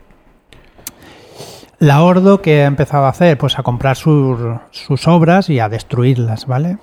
La 1.77 2.01
Ordo 2.01 2.41
que 2.41 2.63
ha 2.63 2.65
empezado 2.65 3.05
a 3.05 3.09
hacer, 3.09 3.37
pues 3.37 3.59
a 3.59 3.63
comprar 3.63 3.97
sus 3.97 5.07
obras 5.07 5.47
y 5.49 5.59
a 5.59 5.69
destruirlas, 5.69 6.47
¿vale? 6.47 6.77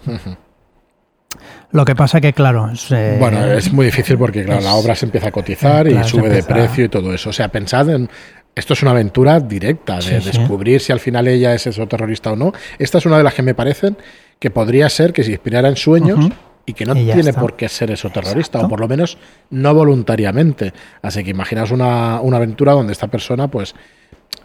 Lo 1.72 1.85
que 1.85 1.94
pasa 1.94 2.20
que, 2.20 2.33
claro... 2.33 2.70
bueno, 3.18 3.44
es 3.53 3.72
muy 3.72 3.87
difícil 3.87 4.16
porque, 4.18 4.44
claro, 4.44 4.61
la 4.61 4.74
obra 4.74 4.94
se 4.94 5.07
empieza 5.07 5.29
a 5.29 5.33
cotizar 5.33 5.87
y 5.88 6.03
sube 6.05 6.29
de 6.29 6.42
precio 6.42 6.85
y 6.85 6.88
todo 6.88 7.12
eso. 7.12 7.31
O 7.31 7.33
sea, 7.33 7.48
pensad 7.48 7.88
en... 7.90 8.09
Esto 8.55 8.72
es 8.72 8.83
una 8.83 8.90
aventura 8.90 9.38
directa 9.38 10.01
de 10.01 10.18
descubrir 10.18 10.81
si 10.81 10.90
al 10.90 10.98
final 10.98 11.29
ella 11.29 11.55
es 11.55 11.66
eso 11.68 11.87
terrorista 11.87 12.33
o 12.33 12.37
no. 12.37 12.53
Esta 12.79 12.98
es 12.98 13.07
una 13.07 13.16
de 13.16 13.22
las 13.22 13.35
que 13.35 13.42
me 13.42 13.55
parecen 13.55 13.96
que 14.40 14.51
podría 14.51 14.88
ser 14.88 15.12
que 15.12 15.22
se 15.22 15.31
inspirara 15.31 15.68
en 15.68 15.77
sueños 15.77 16.29
y 16.66 16.74
que 16.74 16.85
no 16.85 16.94
tiene 16.94 17.33
por 17.33 17.55
qué 17.57 17.68
ser 17.68 17.90
eso 17.90 18.11
terrorista, 18.11 18.61
o 18.61 18.68
por 18.68 18.81
lo 18.81 18.88
menos 18.88 19.16
no 19.51 19.74
voluntariamente. 19.74 20.72
Así 21.03 21.24
que 21.24 21.31
imaginaos 21.31 21.70
una, 21.70 22.20
una 22.20 22.37
aventura 22.37 22.72
donde 22.72 22.92
esta 22.92 23.07
persona, 23.07 23.48
pues 23.48 23.74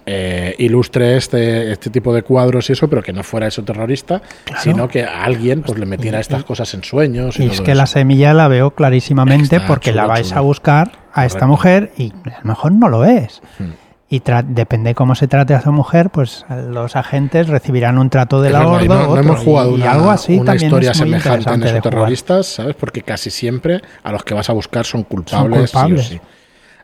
eh, 0.05 0.55
ilustre 0.57 1.15
este, 1.17 1.71
este 1.71 1.89
tipo 1.89 2.13
de 2.13 2.23
cuadros 2.23 2.69
y 2.69 2.73
eso, 2.73 2.89
pero 2.89 3.01
que 3.01 3.13
no 3.13 3.23
fuera 3.23 3.47
eso 3.47 3.63
terrorista, 3.63 4.21
sino 4.57 4.87
que 4.87 5.03
alguien 5.03 5.61
pues 5.61 5.79
le 5.79 5.85
metiera 5.85 6.19
estas 6.19 6.43
cosas 6.43 6.73
en 6.73 6.83
sueños. 6.83 7.39
Y, 7.39 7.47
es 7.47 7.61
que 7.61 7.75
la 7.75 7.85
semilla 7.85 8.33
la 8.33 8.47
veo 8.47 8.71
clarísimamente 8.71 9.59
porque 9.61 9.93
la 9.93 10.05
vais 10.05 10.33
a 10.33 10.41
buscar 10.41 10.91
a 11.13 11.25
esta 11.25 11.47
mujer 11.47 11.91
y 11.97 12.11
a 12.25 12.41
lo 12.41 12.49
mejor 12.49 12.71
no 12.73 12.89
lo 12.89 13.05
es. 13.05 13.41
Hmm. 13.59 13.71
Y 14.09 14.21
depende 14.49 14.93
cómo 14.93 15.15
se 15.15 15.27
trate 15.27 15.55
a 15.55 15.57
esa 15.57 15.71
mujer, 15.71 16.11
pues 16.11 16.45
los 16.69 16.95
agentes 16.95 17.47
recibirán 17.47 17.97
un 17.97 18.11
trato 18.11 18.43
de 18.43 18.51
la 18.51 18.67
orden. 18.67 18.87
No, 18.87 19.17
hemos 19.17 19.39
jugado 19.39 19.73
una, 19.73 19.91
algo 19.91 20.11
así 20.11 20.37
una 20.37 20.55
historia 20.55 20.93
semejante 20.93 21.51
en 21.51 21.63
esos 21.63 21.81
terroristas, 21.81 22.45
¿sabes? 22.45 22.75
Porque 22.75 23.01
casi 23.01 23.31
siempre 23.31 23.81
a 24.03 24.11
los 24.11 24.23
que 24.23 24.35
vas 24.35 24.51
a 24.51 24.53
buscar 24.53 24.85
son 24.85 25.03
culpables. 25.03 25.71
Son 25.71 25.81
culpables. 25.81 26.05
Sí 26.05 26.21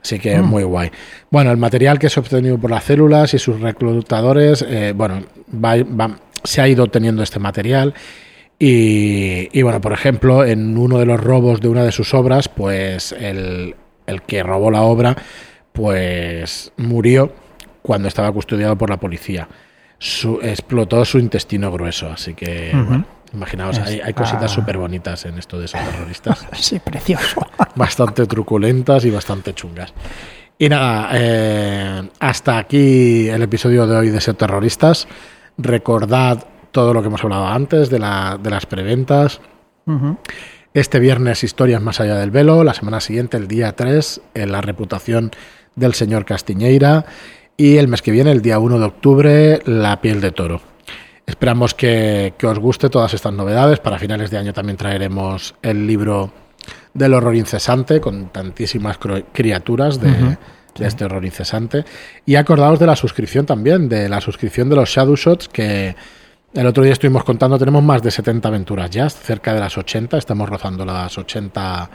Así 0.01 0.19
que 0.19 0.37
mm. 0.37 0.45
muy 0.45 0.63
guay. 0.63 0.91
Bueno, 1.29 1.51
el 1.51 1.57
material 1.57 1.99
que 1.99 2.09
se 2.09 2.19
ha 2.19 2.23
obtenido 2.23 2.57
por 2.57 2.71
las 2.71 2.83
células 2.83 3.33
y 3.33 3.39
sus 3.39 3.59
reclutadores, 3.59 4.65
eh, 4.67 4.93
bueno, 4.95 5.23
se 6.43 6.61
ha 6.61 6.67
ido 6.67 6.83
obteniendo 6.83 7.23
este 7.23 7.39
material. 7.39 7.93
Y, 8.61 9.61
bueno, 9.61 9.79
por 9.79 9.93
ejemplo, 9.93 10.43
en 10.43 10.77
uno 10.77 10.97
de 10.99 11.05
los 11.05 11.19
robos 11.19 11.61
de 11.61 11.69
una 11.69 11.83
de 11.83 11.93
sus 11.93 12.13
obras, 12.13 12.49
pues 12.49 13.13
el, 13.13 13.75
que 14.27 14.43
robó 14.43 14.69
la 14.69 14.81
obra, 14.81 15.15
pues 15.71 16.73
murió 16.75 17.33
cuando 17.81 18.09
estaba 18.09 18.29
custodiado 18.33 18.77
por 18.77 18.89
la 18.89 18.97
policía. 18.97 19.47
explotó 20.41 21.05
su 21.05 21.19
intestino 21.19 21.71
grueso, 21.71 22.09
así 22.09 22.33
que 22.33 22.71
bueno, 22.73 23.05
Imaginaos, 23.33 23.77
hay, 23.79 24.13
cositas 24.13 24.51
súper 24.51 24.77
bonitas 24.77 25.25
en 25.25 25.37
esto 25.37 25.59
de 25.59 25.65
esos 25.65 25.79
terroristas. 25.83 26.47
sí, 26.53 26.79
precioso. 26.79 27.45
bastante 27.75 28.25
truculentas 28.25 29.05
y 29.05 29.11
bastante 29.11 29.53
chungas. 29.53 29.93
Y 30.57 30.67
nada, 30.67 31.09
eh, 31.13 32.09
hasta 32.19 32.57
aquí 32.57 33.29
el 33.29 33.41
episodio 33.41 33.87
de 33.87 33.95
hoy 33.95 34.09
de 34.09 34.19
ser 34.19 34.35
terroristas. 34.35 35.07
Recordad 35.57 36.45
todo 36.71 36.93
lo 36.93 37.01
que 37.01 37.07
hemos 37.07 37.23
hablado 37.23 37.47
antes 37.47 37.89
de, 37.89 37.99
las 37.99 38.65
preventas. 38.65 39.41
Este 40.73 40.99
viernes, 40.99 41.43
historias 41.43 41.81
más 41.81 41.99
allá 41.99 42.15
del 42.15 42.31
velo. 42.31 42.63
La 42.63 42.73
semana 42.73 42.99
siguiente, 42.99 43.37
el 43.37 43.47
día 43.47 43.75
3, 43.75 44.21
en 44.33 44.51
la 44.51 44.61
reputación 44.61 45.31
del 45.75 45.93
señor 45.93 46.25
Castiñeira. 46.25 47.05
Y 47.55 47.77
el 47.77 47.87
mes 47.87 48.01
que 48.01 48.11
viene, 48.11 48.31
el 48.31 48.41
día 48.41 48.59
1 48.59 48.79
de 48.79 48.85
octubre, 48.85 49.61
la 49.65 50.01
piel 50.01 50.21
de 50.21 50.31
toro. 50.31 50.61
Esperamos 51.29 51.75
que, 51.75 52.33
os 52.41 52.59
guste 52.59 52.89
todas 52.89 53.13
estas 53.13 53.31
novedades. 53.31 53.79
Para 53.79 53.99
finales 53.99 54.31
de 54.31 54.37
año 54.39 54.51
también 54.51 54.77
traeremos 54.77 55.53
el 55.61 55.85
libro 55.85 56.31
del 56.93 57.13
horror 57.13 57.35
incesante 57.35 58.01
con 58.01 58.29
tantísimas 58.29 58.97
criaturas 59.31 60.01
de, 60.01 60.37
este 60.79 61.05
horror 61.05 61.23
incesante. 61.23 61.85
Y 62.25 62.35
acordaos 62.35 62.79
de 62.79 62.87
la 62.87 62.95
suscripción 62.95 63.45
también, 63.45 63.87
de 63.87 64.09
la 64.09 64.19
suscripción 64.21 64.69
de 64.69 64.75
los 64.77 64.89
Shadow 64.89 65.15
Shots 65.15 65.49
que 65.49 65.95
el 66.55 66.65
otro 66.65 66.83
día 66.83 66.93
estuvimos 66.93 67.23
contando, 67.23 67.59
tenemos 67.59 67.83
más 67.83 68.01
de 68.01 68.09
70 68.09 68.47
aventuras 68.47 68.89
ya, 68.89 69.07
cerca 69.07 69.53
de 69.53 69.59
las 69.59 69.77
80, 69.77 70.17
estamos 70.17 70.49
rozando 70.49 70.83
las 70.83 71.15
80... 71.17 71.89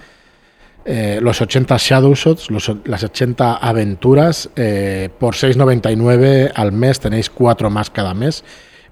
Eh, 0.87 1.19
los 1.23 1.41
80 1.41 1.77
Shadow 1.79 2.15
Shots, 2.15 2.49
las 2.85 3.03
80 3.03 3.55
aventuras, 3.55 4.51
eh, 4.55 5.09
por 5.19 5.35
6,99 5.35 6.53
al 6.55 6.73
mes 6.73 7.01
tenéis 7.01 7.31
cuatro 7.31 7.71
más 7.71 7.89
cada 7.89 8.13
mes 8.13 8.45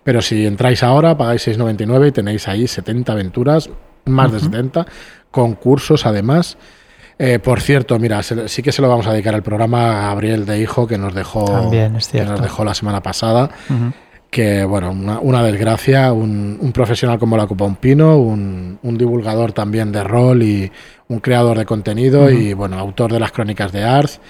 pero 0.04 0.22
si 0.22 0.46
entráis 0.46 0.82
ahora, 0.82 1.16
pagáis 1.16 1.46
6,99 1.46 2.08
y 2.08 2.12
tenéis 2.12 2.48
ahí 2.48 2.66
70 2.66 3.12
aventuras 3.12 3.70
más 4.04 4.32
de 4.32 4.40
70, 4.40 4.86
concursos 5.30 6.06
además. 6.06 6.56
Eh, 7.18 7.38
por 7.38 7.60
cierto, 7.60 7.98
mira, 7.98 8.22
sí 8.22 8.62
que 8.62 8.72
se 8.72 8.82
lo 8.82 8.88
vamos 8.88 9.06
a 9.06 9.12
dedicar 9.12 9.34
al 9.34 9.42
programa 9.42 10.06
a 10.06 10.08
Gabriel 10.08 10.44
de 10.44 10.60
Hijo, 10.60 10.86
que 10.86 10.98
nos 10.98 11.14
dejó, 11.14 11.44
También 11.44 11.96
que 12.10 12.24
nos 12.24 12.40
dejó 12.40 12.64
la 12.64 12.74
semana 12.74 13.02
pasada. 13.02 13.50
Que, 14.30 14.64
bueno, 14.64 14.90
una, 15.20 15.42
desgracia, 15.42 16.12
un, 16.12 16.72
profesional 16.72 17.18
como 17.18 17.36
la 17.36 17.46
Copa 17.46 17.66
Un 17.66 17.76
Pino, 17.76 18.16
un, 18.16 18.78
divulgador 18.82 19.52
también 19.52 19.92
de 19.92 20.02
rol 20.02 20.42
y 20.42 20.72
un 21.08 21.20
creador 21.20 21.58
de 21.58 21.66
contenido 21.66 22.30
y, 22.30 22.54
bueno, 22.54 22.78
autor 22.78 23.12
de 23.12 23.20
las 23.20 23.30
crónicas 23.30 23.72
de 23.72 23.84
Arth. 23.84 24.20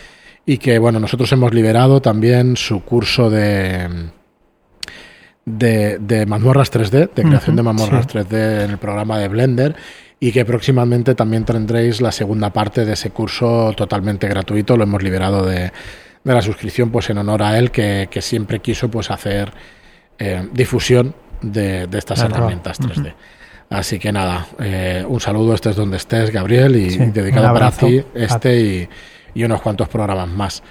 Y 0.44 0.58
que, 0.58 0.78
bueno, 0.80 0.98
nosotros 0.98 1.30
hemos 1.32 1.54
liberado 1.54 2.02
también 2.02 2.56
su 2.56 2.82
curso 2.82 3.30
de 3.30 4.10
de, 5.44 5.98
de 5.98 6.26
mazmorras 6.26 6.72
3D, 6.72 7.10
de 7.14 7.22
creación 7.22 7.56
de 7.56 7.62
mazmorras 7.62 8.06
3D 8.08 8.64
en 8.64 8.70
el 8.70 8.78
programa 8.78 9.18
de 9.18 9.28
Blender 9.28 9.76
y 10.20 10.30
que 10.30 10.44
próximamente 10.44 11.14
también 11.14 11.44
tendréis 11.44 12.00
la 12.00 12.12
segunda 12.12 12.52
parte 12.52 12.84
de 12.84 12.92
ese 12.92 13.10
curso 13.10 13.72
totalmente 13.76 14.28
gratuito. 14.28 14.76
Lo 14.76 14.84
hemos 14.84 15.02
liberado 15.02 15.44
de, 15.44 15.72
de 16.24 16.34
la 16.34 16.42
suscripción 16.42 16.90
pues 16.90 17.10
en 17.10 17.18
honor 17.18 17.42
a 17.42 17.58
él 17.58 17.70
que, 17.70 18.08
siempre 18.20 18.60
quiso 18.60 18.88
pues 18.88 19.10
hacer 19.10 19.52
eh, 20.18 20.48
difusión 20.52 21.14
de, 21.40 21.88
estas 21.92 22.20
herramientas 22.20 22.80
3D. 22.80 23.12
Así 23.70 23.98
que 23.98 24.12
nada, 24.12 24.46
eh, 24.60 25.04
un 25.08 25.18
saludo, 25.20 25.54
estés 25.54 25.74
donde 25.74 25.96
estés, 25.96 26.30
Gabriel, 26.30 26.76
y, 26.76 26.96
dedicado 27.10 27.52
para 27.52 27.70
ti 27.70 28.04
este 28.14 28.60
y, 28.60 28.88
y 29.34 29.44
unos 29.44 29.62
cuantos 29.62 29.88
programas 29.88 30.28
más. 30.28 30.62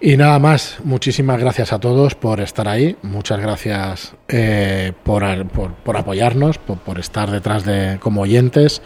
Y 0.00 0.16
nada 0.16 0.38
más, 0.38 0.78
muchísimas 0.84 1.40
gracias 1.40 1.72
a 1.72 1.80
todos 1.80 2.14
por 2.14 2.40
estar 2.40 2.68
ahí, 2.68 2.96
muchas 3.02 3.40
gracias 3.40 4.14
eh, 4.28 4.92
por, 5.02 5.24
por, 5.48 5.96
apoyarnos, 5.96 6.58
por, 6.58 7.00
estar 7.00 7.30
detrás 7.30 7.64
de 7.64 7.98
como 8.00 8.20
oyentes, 8.20 8.80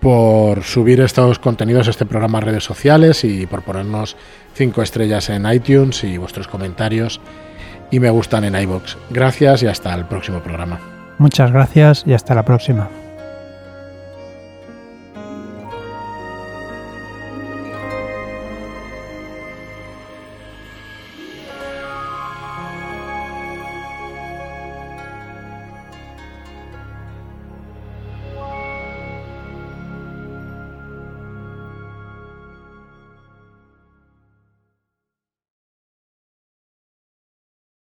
por 0.00 0.62
subir 0.62 1.00
estos 1.00 1.38
contenidos 1.38 1.88
a 1.88 1.90
este 1.90 2.06
programa 2.06 2.38
a 2.38 2.40
redes 2.40 2.64
sociales 2.64 3.22
y 3.24 3.46
por 3.46 3.62
ponernos 3.62 4.16
cinco 4.54 4.80
estrellas 4.80 5.28
en 5.28 5.50
iTunes 5.50 6.04
y 6.04 6.16
vuestros 6.16 6.48
comentarios 6.48 7.20
y 7.90 8.00
me 8.00 8.08
gustan 8.08 8.44
en 8.44 8.56
iBox. 8.56 8.96
Gracias 9.10 9.62
y 9.62 9.66
hasta 9.66 9.94
el 9.94 10.06
próximo 10.06 10.40
programa. 10.40 10.80
Muchas 11.18 11.52
gracias 11.52 12.04
y 12.06 12.14
hasta 12.14 12.34
la 12.34 12.44
próxima. 12.44 12.88